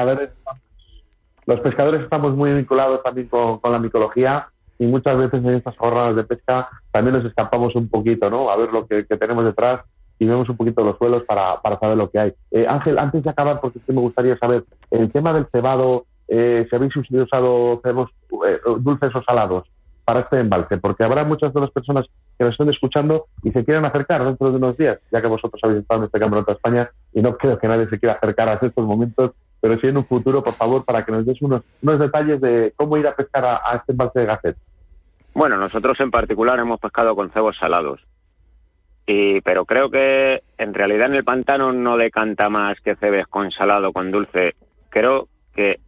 Los 1.46 1.60
pescadores 1.60 2.02
estamos 2.02 2.34
muy 2.34 2.52
vinculados 2.52 3.02
también 3.02 3.28
con, 3.28 3.60
la 3.62 3.78
micología 3.78 4.48
y 4.78 4.86
muchas 4.86 5.16
veces 5.16 5.44
en 5.44 5.54
estas 5.54 5.76
jornadas 5.76 6.16
de 6.16 6.24
pesca 6.24 6.68
también 6.90 7.16
nos 7.16 7.24
escapamos 7.24 7.74
un 7.76 7.88
poquito, 7.88 8.30
¿no? 8.30 8.50
A 8.50 8.56
ver 8.56 8.72
lo 8.72 8.86
que, 8.86 9.04
tenemos 9.04 9.44
detrás 9.44 9.82
y 10.18 10.26
vemos 10.26 10.48
un 10.48 10.56
poquito 10.56 10.84
los 10.84 10.96
suelos 10.98 11.24
para, 11.24 11.60
para 11.60 11.78
saber 11.78 11.96
lo 11.96 12.10
que 12.10 12.18
hay. 12.18 12.32
Eh, 12.50 12.66
Ángel, 12.68 12.98
antes 12.98 13.22
de 13.22 13.30
acabar, 13.30 13.60
porque 13.60 13.80
me 13.88 14.00
gustaría 14.00 14.36
saber, 14.38 14.64
el 14.90 15.10
tema 15.10 15.32
del 15.32 15.46
cebado, 15.46 16.06
eh, 16.28 16.66
si 16.68 16.76
habéis 16.76 16.96
usado 16.96 17.80
cebos 17.82 18.10
eh, 18.46 18.58
dulces 18.80 19.14
o 19.14 19.22
salados, 19.22 19.64
para 20.04 20.20
este 20.20 20.38
embalse, 20.38 20.76
porque 20.76 21.04
habrá 21.04 21.24
muchas 21.24 21.52
de 21.54 21.60
las 21.60 21.70
personas 21.70 22.06
que 22.38 22.44
nos 22.44 22.52
estén 22.52 22.68
escuchando 22.68 23.26
y 23.42 23.50
se 23.52 23.64
quieran 23.64 23.86
acercar 23.86 24.24
dentro 24.24 24.50
de 24.50 24.56
unos 24.56 24.76
días, 24.76 24.98
ya 25.10 25.20
que 25.20 25.26
vosotros 25.26 25.60
habéis 25.64 25.80
estado 25.80 26.00
en 26.00 26.06
este 26.06 26.18
campeonato 26.18 26.52
de 26.52 26.56
España 26.56 26.90
y 27.12 27.22
no 27.22 27.36
creo 27.36 27.58
que 27.58 27.68
nadie 27.68 27.88
se 27.88 27.98
quiera 27.98 28.14
acercar 28.16 28.50
a 28.50 28.54
estos 28.54 28.84
momentos, 28.84 29.32
pero 29.60 29.78
sí 29.80 29.86
en 29.86 29.96
un 29.96 30.04
futuro, 30.04 30.44
por 30.44 30.52
favor, 30.52 30.84
para 30.84 31.04
que 31.04 31.12
nos 31.12 31.24
des 31.24 31.40
unos, 31.40 31.62
unos 31.82 31.98
detalles 31.98 32.40
de 32.40 32.74
cómo 32.76 32.98
ir 32.98 33.06
a 33.06 33.16
pescar 33.16 33.46
a, 33.46 33.76
este 33.76 33.92
embalse 33.92 34.20
de 34.20 34.26
Gacet. 34.26 34.56
Bueno, 35.34 35.56
nosotros 35.56 35.98
en 36.00 36.10
particular 36.10 36.58
hemos 36.58 36.78
pescado 36.78 37.16
con 37.16 37.30
cebos 37.30 37.56
salados. 37.58 38.00
Y, 39.06 39.40
pero 39.42 39.66
creo 39.66 39.90
que 39.90 40.42
en 40.56 40.72
realidad 40.72 41.08
en 41.08 41.16
el 41.16 41.24
pantano 41.24 41.72
no 41.72 41.96
decanta 41.96 42.48
más 42.48 42.80
que 42.80 42.96
cebes 42.96 43.26
con 43.26 43.50
salado, 43.50 43.92
con 43.92 44.10
dulce. 44.10 44.54
Creo 44.88 45.28
que 45.54 45.80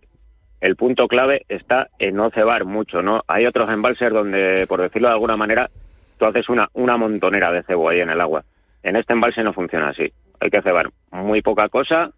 el 0.60 0.76
punto 0.76 1.08
clave 1.08 1.42
está 1.48 1.88
en 1.98 2.16
no 2.16 2.30
cebar 2.30 2.64
mucho, 2.64 3.02
¿no? 3.02 3.22
Hay 3.26 3.46
otros 3.46 3.70
embalses 3.70 4.10
donde, 4.10 4.66
por 4.68 4.80
decirlo 4.80 5.08
de 5.08 5.14
alguna 5.14 5.36
manera, 5.36 5.70
tú 6.18 6.26
haces 6.26 6.48
una, 6.48 6.68
una 6.74 6.96
montonera 6.96 7.52
de 7.52 7.62
cebo 7.62 7.88
ahí 7.88 8.00
en 8.00 8.10
el 8.10 8.20
agua. 8.20 8.44
En 8.82 8.96
este 8.96 9.12
embalse 9.12 9.42
no 9.42 9.52
funciona 9.52 9.88
así. 9.88 10.12
Hay 10.40 10.50
que 10.50 10.62
cebar 10.62 10.90
muy 11.10 11.42
poca 11.42 11.68
cosa 11.68 12.10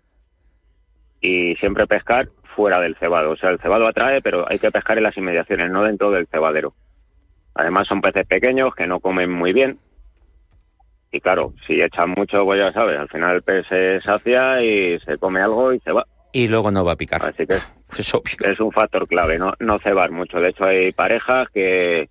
y 1.21 1.55
siempre 1.57 1.87
pescar 1.87 2.29
fuera 2.55 2.81
del 2.81 2.97
cebado. 2.97 3.31
O 3.31 3.37
sea, 3.37 3.51
el 3.51 3.61
cebado 3.61 3.87
atrae, 3.87 4.21
pero 4.21 4.47
hay 4.49 4.59
que 4.59 4.71
pescar 4.71 4.99
en 4.99 5.05
las 5.05 5.17
inmediaciones, 5.17 5.71
no 5.71 5.85
dentro 5.85 6.11
del 6.11 6.27
cebadero. 6.27 6.75
Además 7.55 7.89
son 7.89 8.01
peces 8.01 8.27
pequeños 8.27 8.75
que 8.75 8.87
no 8.87 9.01
comen 9.01 9.31
muy 9.31 9.53
bien. 9.53 9.79
Y 11.11 11.21
claro, 11.21 11.55
si 11.67 11.81
echan 11.81 12.11
mucho, 12.11 12.45
pues 12.45 12.61
ya 12.61 12.73
sabes, 12.73 12.99
al 12.99 13.09
final 13.09 13.37
el 13.37 13.43
pez 13.43 13.67
se 13.67 14.01
sacia 14.03 14.63
y 14.63 14.99
se 15.01 15.17
come 15.19 15.41
algo 15.41 15.73
y 15.73 15.81
se 15.81 15.93
va 15.93 16.05
y 16.33 16.49
luego 16.49 16.71
no 16.71 16.85
va 16.85 16.93
a 16.93 16.97
picar. 16.97 17.25
Así 17.25 17.47
que 17.47 17.55
es, 17.55 18.61
un 18.61 18.73
factor 18.73 19.07
clave, 19.09 19.39
no, 19.39 19.55
no 19.61 19.79
cebar 19.79 20.11
mucho. 20.11 20.41
De 20.41 20.51
hecho, 20.51 20.65
hay 20.65 20.93
parejas 20.93 21.49
que, 21.51 22.09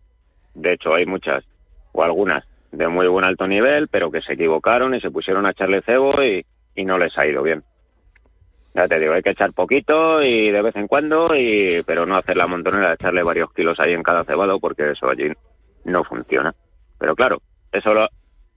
de 0.54 0.74
hecho, 0.74 0.94
hay 0.94 1.06
muchas 1.06 1.44
o 1.92 2.04
algunas 2.04 2.44
de 2.72 2.88
muy 2.88 3.08
buen 3.08 3.26
alto 3.26 3.48
nivel, 3.48 3.88
pero 3.88 4.12
que 4.12 4.22
se 4.22 4.34
equivocaron 4.34 4.94
y 4.94 5.02
se 5.02 5.12
pusieron 5.12 5.46
a 5.46 5.52
echarle 5.52 5.82
cebo 5.82 6.22
y, 6.22 6.46
y 6.76 6.86
no 6.86 6.98
les 6.98 7.18
ha 7.18 7.26
ido 7.26 7.42
bien. 7.42 7.64
Ya 8.76 8.88
te 8.88 9.00
digo, 9.00 9.14
hay 9.14 9.24
que 9.24 9.32
echar 9.32 9.54
poquito 9.54 10.22
y 10.22 10.52
de 10.52 10.62
vez 10.62 10.76
en 10.76 10.88
cuando, 10.88 11.36
y 11.36 11.82
pero 11.84 12.06
no 12.06 12.18
hacer 12.18 12.38
la 12.38 12.46
montonera 12.46 12.90
de 12.90 12.96
echarle 12.96 13.24
varios 13.24 13.52
kilos 13.54 13.80
ahí 13.80 13.94
en 13.94 14.04
cada 14.04 14.24
cebado 14.24 14.60
porque 14.60 14.92
eso 14.92 15.10
allí 15.10 15.32
no 15.86 16.04
funciona. 16.04 16.54
Pero 17.00 17.16
claro, 17.16 17.42
eso 17.72 17.94
lo, 17.94 18.08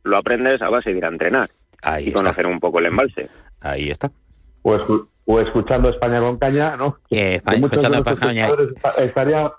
lo 0.04 0.16
aprendes 0.18 0.60
a 0.62 0.68
base 0.68 0.90
de 0.90 0.98
ir 0.98 1.04
a 1.04 1.08
entrenar 1.08 1.50
Ahí 1.82 2.04
y 2.04 2.08
está. 2.08 2.20
conocer 2.20 2.46
un 2.46 2.60
poco 2.60 2.78
el 2.78 2.86
embalse. 2.86 3.28
Ahí 3.60 3.90
está. 3.90 4.10
O, 4.62 4.74
escu- 4.76 5.08
o 5.26 5.40
escuchando 5.40 5.88
España 5.90 6.20
con 6.20 6.38
caña, 6.38 6.76
¿no? 6.76 6.98
Eh, 7.10 7.36
España- 7.36 7.56
Que 7.56 7.60
muchos 7.62 7.84
escuchando 7.84 8.10
España. 8.10 8.48
estaría 8.98 9.52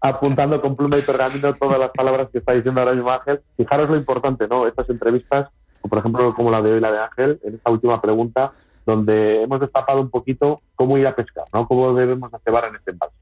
apuntando 0.00 0.60
con 0.60 0.76
pluma 0.76 0.96
y 0.98 1.02
pergamino 1.02 1.54
todas 1.54 1.78
las 1.78 1.90
palabras 1.90 2.28
que 2.30 2.38
está 2.38 2.52
diciendo 2.52 2.80
ahora 2.80 2.94
mismo 2.94 3.10
Ángel. 3.10 3.40
Fijaros 3.56 3.90
lo 3.90 3.96
importante, 3.96 4.46
¿no? 4.46 4.66
Estas 4.66 4.88
entrevistas, 4.90 5.48
o 5.82 5.88
por 5.88 5.98
ejemplo, 5.98 6.32
como 6.34 6.50
la 6.50 6.62
de 6.62 6.72
hoy, 6.72 6.80
la 6.80 6.92
de 6.92 6.98
Ángel, 6.98 7.40
en 7.42 7.54
esta 7.56 7.70
última 7.70 8.00
pregunta, 8.00 8.52
donde 8.86 9.42
hemos 9.42 9.60
destapado 9.60 10.00
un 10.00 10.10
poquito 10.10 10.62
cómo 10.74 10.96
ir 10.98 11.06
a 11.06 11.14
pescar, 11.14 11.44
¿no? 11.52 11.66
Cómo 11.66 11.92
debemos 11.94 12.30
vara 12.46 12.68
en 12.68 12.76
este 12.76 12.92
embalse. 12.92 13.16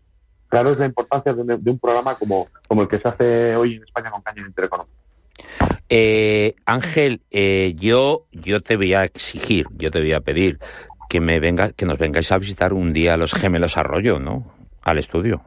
Claro, 0.48 0.70
es 0.70 0.78
la 0.78 0.86
importancia 0.86 1.32
de 1.32 1.40
un, 1.40 1.64
de 1.64 1.70
un 1.70 1.78
programa 1.78 2.14
como, 2.14 2.46
como 2.68 2.82
el 2.82 2.88
que 2.88 2.98
se 2.98 3.08
hace 3.08 3.56
hoy 3.56 3.76
en 3.76 3.82
España 3.82 4.10
con 4.10 4.22
Caña 4.22 4.42
Intereconómica. 4.46 4.96
Eh, 5.88 6.54
Ángel, 6.64 7.20
eh, 7.30 7.74
yo, 7.78 8.26
yo 8.32 8.60
te 8.60 8.76
voy 8.76 8.94
a 8.94 9.04
exigir, 9.04 9.66
yo 9.76 9.90
te 9.90 10.00
voy 10.00 10.12
a 10.12 10.20
pedir 10.20 10.58
que 11.08 11.20
me 11.20 11.38
venga, 11.40 11.72
que 11.72 11.86
nos 11.86 11.98
vengáis 11.98 12.32
a 12.32 12.38
visitar 12.38 12.72
un 12.72 12.92
día 12.92 13.14
a 13.14 13.16
los 13.16 13.32
gemelos 13.34 13.76
Arroyo, 13.76 14.18
¿no? 14.18 14.52
Al 14.82 14.98
estudio. 14.98 15.42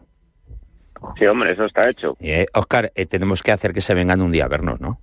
Sí, 1.17 1.25
hombre, 1.25 1.51
eso 1.53 1.65
está 1.65 1.89
hecho. 1.89 2.15
Eh, 2.19 2.46
Oscar, 2.53 2.91
eh, 2.96 3.05
tenemos 3.05 3.41
que 3.43 3.51
hacer 3.51 3.74
que 3.74 3.81
se 3.81 3.93
vengan 3.93 4.22
un 4.22 4.31
día 4.31 4.46
a 4.46 4.48
vernos, 4.50 4.79
¿no? 4.81 5.00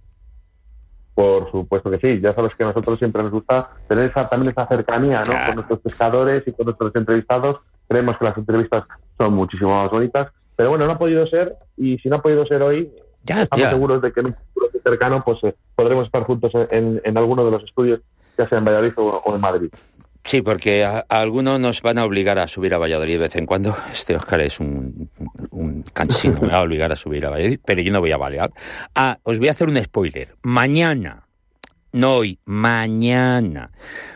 Por 1.15 1.51
supuesto 1.51 1.91
que 1.91 1.99
sí, 1.99 2.21
ya 2.21 2.35
sabes 2.35 2.55
que 2.55 2.63
a 2.65 2.67
nosotros 2.67 2.99
siempre 2.99 3.23
nos 3.23 3.33
gusta 3.33 3.71
tener 3.89 4.11
esa, 4.11 4.29
también 4.29 4.51
esa 4.53 4.67
cercanía 4.69 5.19
¿no? 5.21 5.25
Claro. 5.25 5.47
con 5.47 5.55
nuestros 5.57 5.81
pescadores 5.81 6.43
y 6.47 6.53
con 6.53 6.67
nuestros 6.67 6.95
entrevistados. 6.95 7.61
Creemos 7.89 8.19
que 8.19 8.25
las 8.27 8.37
entrevistas 8.37 8.85
son 9.17 9.33
muchísimo 9.33 9.71
más 9.83 9.91
bonitas, 9.91 10.29
pero 10.57 10.71
bueno, 10.71 10.85
no 10.85 10.93
ha 10.93 10.99
podido 10.99 11.27
ser 11.27 11.55
y 11.79 11.97
si 11.99 12.11
no 12.11 12.17
ha 12.17 12.23
podido 12.23 12.45
ser 12.47 12.61
hoy, 12.63 12.91
Ya, 13.25 13.43
estamos 13.43 13.63
ya. 13.65 13.71
seguros 13.71 14.03
de 14.03 14.13
que 14.13 14.21
en 14.21 14.27
un 14.27 14.35
futuro 14.35 14.71
cercano 14.87 15.23
pues 15.25 15.43
eh, 15.43 15.55
podremos 15.75 16.07
estar 16.07 16.23
juntos 16.23 16.53
en, 16.71 17.01
en 17.05 17.19
alguno 17.19 17.45
de 17.45 17.51
los 17.51 17.65
estudios, 17.65 18.01
ya 18.39 18.49
sea 18.49 18.59
en 18.59 18.65
Valladolid 18.65 18.93
o, 18.97 19.23
o 19.25 19.35
en 19.35 19.41
Madrid. 19.41 19.71
Sí, 20.25 20.43
porque 20.43 20.85
a, 20.85 21.05
a 21.09 21.21
algunos 21.21 21.61
nos 21.61 21.83
van 21.83 21.99
a 21.99 22.05
obligar 22.05 22.39
a 22.41 22.49
subir 22.49 22.75
a 22.75 22.79
Valladolid 22.79 23.15
de 23.15 23.19
vez 23.19 23.37
en 23.37 23.47
cuando. 23.47 23.77
Este 23.93 24.17
Oscar 24.17 24.41
es 24.41 24.59
un, 24.59 25.09
un 25.51 25.83
cansino, 25.93 26.41
me 26.41 26.49
va 26.49 26.59
a 26.59 26.63
obligar 26.63 26.91
a 26.91 26.97
subir 26.97 27.25
a 27.27 27.31
Valladolid, 27.31 27.61
pero 27.65 27.81
yo 27.81 27.93
no 27.93 28.01
voy 28.01 28.13
a 28.13 28.17
balear. 28.17 28.51
Ah, 28.95 29.19
os 29.23 29.39
voy 29.39 29.49
a 29.49 29.53
hacer 29.53 29.69
un 29.69 29.83
spoiler. 29.83 30.35
Mañana, 30.43 31.27
no 31.93 32.17
hoy, 32.17 32.41
mañana. 32.45 33.71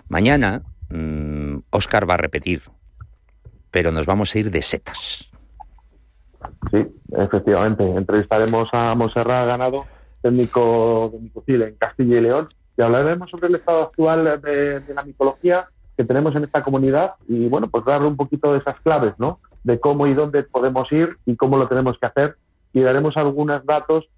Mañana, 0.08 0.62
mm, 0.88 1.58
Oscar 1.70 2.10
va 2.10 2.14
a 2.14 2.18
repetir, 2.18 2.62
pero 3.70 3.92
nos 3.92 4.04
vamos 4.04 4.34
a 4.34 4.38
ir 4.40 4.50
de 4.50 4.62
setas. 4.62 5.30
Sí, 6.70 6.86
efectivamente. 7.16 7.84
Entrevistaremos 7.84 8.68
a 8.72 8.94
Monserrat 8.96 9.46
Ganado, 9.46 9.86
técnico 10.22 11.10
de 11.12 11.20
micocil 11.20 11.62
en 11.62 11.74
Castilla 11.76 12.18
y 12.18 12.20
León, 12.20 12.48
y 12.76 12.82
hablaremos 12.82 13.30
sobre 13.30 13.48
el 13.48 13.56
estado 13.56 13.82
actual 13.82 14.40
de, 14.42 14.80
de 14.80 14.94
la 14.94 15.02
micología 15.02 15.66
que 16.00 16.04
tenemos 16.06 16.34
en 16.34 16.44
esta 16.44 16.62
comunidad 16.62 17.12
y, 17.28 17.46
bueno, 17.48 17.68
pues 17.68 17.84
darle 17.84 18.08
un 18.08 18.16
poquito 18.16 18.52
de 18.52 18.60
esas 18.60 18.80
claves, 18.80 19.12
¿no? 19.18 19.38
De 19.64 19.78
cómo 19.78 20.06
y 20.06 20.14
dónde 20.14 20.44
podemos 20.44 20.90
ir 20.92 21.18
y 21.26 21.36
cómo 21.36 21.58
lo 21.58 21.68
tenemos 21.68 21.98
que 21.98 22.06
hacer. 22.06 22.36
Y 22.72 22.80
daremos 22.80 23.18
algunos 23.18 23.66
datos, 23.66 24.08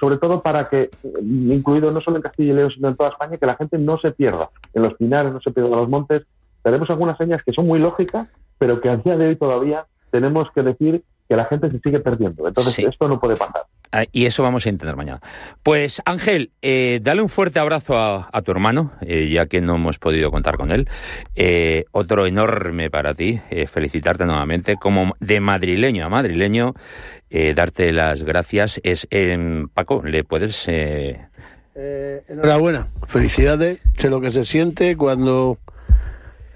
sobre 0.00 0.16
todo 0.16 0.42
para 0.42 0.68
que, 0.68 0.82
eh, 0.82 0.90
incluido 1.22 1.92
no 1.92 2.00
solo 2.00 2.16
en 2.16 2.22
Castilla 2.22 2.52
y 2.52 2.56
León, 2.56 2.72
sino 2.74 2.88
en 2.88 2.96
toda 2.96 3.10
España, 3.10 3.36
que 3.36 3.46
la 3.46 3.54
gente 3.54 3.78
no 3.78 3.98
se 3.98 4.10
pierda 4.10 4.50
en 4.74 4.82
los 4.82 4.94
pinares, 4.94 5.32
no 5.32 5.40
se 5.40 5.52
pierda 5.52 5.70
en 5.70 5.76
los 5.76 5.88
montes. 5.88 6.24
Daremos 6.64 6.90
algunas 6.90 7.16
señas 7.16 7.40
que 7.44 7.52
son 7.52 7.68
muy 7.68 7.78
lógicas, 7.78 8.26
pero 8.58 8.80
que 8.80 8.90
a 8.90 8.96
día 8.96 9.16
de 9.16 9.28
hoy 9.28 9.36
todavía 9.36 9.86
tenemos 10.10 10.50
que 10.50 10.64
decir 10.64 11.04
que 11.28 11.36
la 11.36 11.44
gente 11.44 11.70
se 11.70 11.78
sigue 11.80 12.00
perdiendo. 12.00 12.48
Entonces, 12.48 12.74
Sí. 12.74 12.84
esto 12.88 13.06
no 13.06 13.20
puede 13.20 13.36
pasar. 13.36 13.62
Ah, 13.92 14.04
Y 14.12 14.26
eso 14.26 14.42
vamos 14.42 14.66
a 14.66 14.68
intentar 14.68 14.96
mañana. 14.96 15.20
Pues 15.62 16.02
Ángel, 16.04 16.50
eh, 16.62 17.00
dale 17.02 17.22
un 17.22 17.28
fuerte 17.28 17.58
abrazo 17.58 17.96
a, 17.98 18.28
a 18.32 18.42
tu 18.42 18.50
hermano, 18.50 18.92
eh, 19.00 19.28
ya 19.30 19.46
que 19.46 19.60
no 19.60 19.76
hemos 19.76 19.98
podido 19.98 20.30
contar 20.30 20.56
con 20.56 20.70
él. 20.70 20.88
Eh, 21.36 21.84
otro 21.92 22.26
enorme 22.26 22.90
para 22.90 23.14
ti, 23.14 23.40
eh, 23.50 23.66
felicitarte 23.66 24.24
nuevamente. 24.26 24.76
Como 24.76 25.14
de 25.20 25.40
madrileño 25.40 26.04
a 26.04 26.08
madrileño, 26.08 26.74
eh, 27.30 27.54
darte 27.54 27.92
las 27.92 28.22
gracias. 28.24 28.80
Es 28.84 29.06
Paco, 29.74 30.02
¿le 30.04 30.24
puedes...? 30.24 30.66
eh, 30.68 31.20
Eh, 31.74 32.24
enhorabuena, 32.28 32.88
felicidades. 33.06 33.78
Sé 33.96 34.10
lo 34.10 34.20
que 34.20 34.32
se 34.32 34.44
siente 34.44 34.96
cuando 34.96 35.58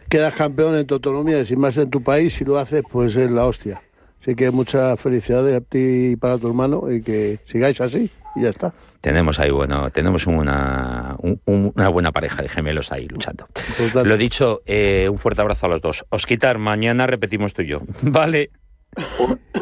quedas 0.09 0.35
campeón 0.35 0.77
en 0.77 0.87
tu 0.87 0.95
autonomía 0.95 1.41
y 1.41 1.47
sin 1.47 1.61
más 1.61 1.77
en 1.79 1.89
tu 1.91 2.03
país, 2.03 2.35
si 2.35 2.45
lo 2.45 2.59
haces, 2.59 2.83
pues 2.91 3.15
es 3.17 3.31
la 3.31 3.47
hostia. 3.47 3.81
Así 4.23 4.35
que 4.37 4.51
muchas 4.53 4.99
felicidades 5.01 5.57
a 5.57 5.61
ti 5.61 6.13
y 6.13 6.17
para 6.17 6.39
tu 6.39 6.47
hermano 6.47 6.91
y 6.91 7.03
que 7.03 7.41
sigáis 7.45 7.81
así 7.81 8.09
y 8.37 8.43
ya 8.43 8.49
está. 8.51 8.73
tenemos 9.03 9.39
ahí, 9.41 9.51
bueno, 9.51 9.91
tenemos 9.91 10.27
una, 10.29 11.17
un- 11.19 11.41
un- 11.45 11.73
una 11.75 11.89
buena 11.89 12.13
pareja 12.13 12.41
de 12.41 12.49
gemelos 12.49 12.93
ahí 12.93 13.09
luchando. 13.09 13.47
Total. 13.77 14.09
Lo 14.09 14.17
dicho, 14.17 14.63
eh, 14.65 15.09
un 15.11 15.19
fuerte 15.19 15.41
abrazo 15.43 15.67
a 15.67 15.69
los 15.71 15.81
dos. 15.83 16.05
Osquitar, 16.11 16.57
mañana 16.59 17.07
repetimos 17.07 17.53
tú 17.53 17.63
y 17.63 17.67
yo. 17.67 17.81
Vale. 18.03 18.51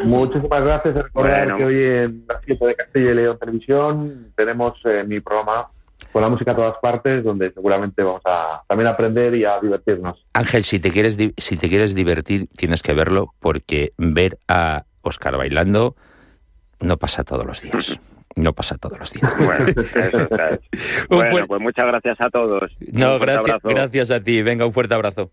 Muchísimas 0.05 0.63
gracias. 0.63 0.95
Recordar 0.95 1.39
Bueno. 1.39 1.57
que 1.57 1.65
hoy 1.65 1.83
en 1.83 2.25
las 2.29 2.43
7 2.45 2.67
de 2.67 2.75
Castilla 2.75 3.11
y 3.11 3.15
León 3.15 3.39
Televisión 3.39 4.33
tenemos 4.37 4.75
eh, 4.85 5.05
mi 5.07 5.21
programa 5.21 5.69
con 6.13 6.23
la 6.23 6.29
música 6.29 6.53
a 6.53 6.57
todas 6.57 6.77
partes, 6.81 7.23
donde 7.25 7.53
seguramente 7.53 8.03
vamos 8.03 8.23
a 8.25 8.63
también 8.69 8.89
aprender 8.89 9.35
y 9.35 9.45
a 9.45 9.59
divertirnos. 9.61 10.25
Ángel, 10.33 10.65
si 10.65 10.79
te 10.81 10.91
quieres 10.91 11.17
si 11.37 11.57
te 11.57 11.69
quieres 11.69 11.95
divertir, 11.95 12.49
tienes 12.57 12.83
que 12.83 12.93
verlo 12.93 13.35
porque 13.41 13.93
ver 13.99 14.39
a 14.49 14.85
Oscar 15.03 15.37
bailando 15.37 15.97
no 16.81 16.97
pasa 16.97 17.25
todos 17.25 17.45
los 17.45 17.61
días. 17.61 18.01
No 18.37 18.53
pasa 18.53 18.79
todos 18.79 18.99
los 18.99 19.13
días. 19.13 19.35
Bueno, 19.37 19.67
eso 19.67 19.81
está 19.81 20.59
pues 21.09 21.61
muchas 21.61 21.85
gracias 21.85 22.17
a 22.21 22.31
todos. 22.31 22.71
No, 22.93 23.19
gracias, 23.19 23.39
abrazo. 23.39 23.69
gracias 23.69 24.11
a 24.11 24.21
ti. 24.21 24.41
Venga, 24.43 24.65
un 24.65 24.73
fuerte 24.73 24.95
abrazo. 24.95 25.29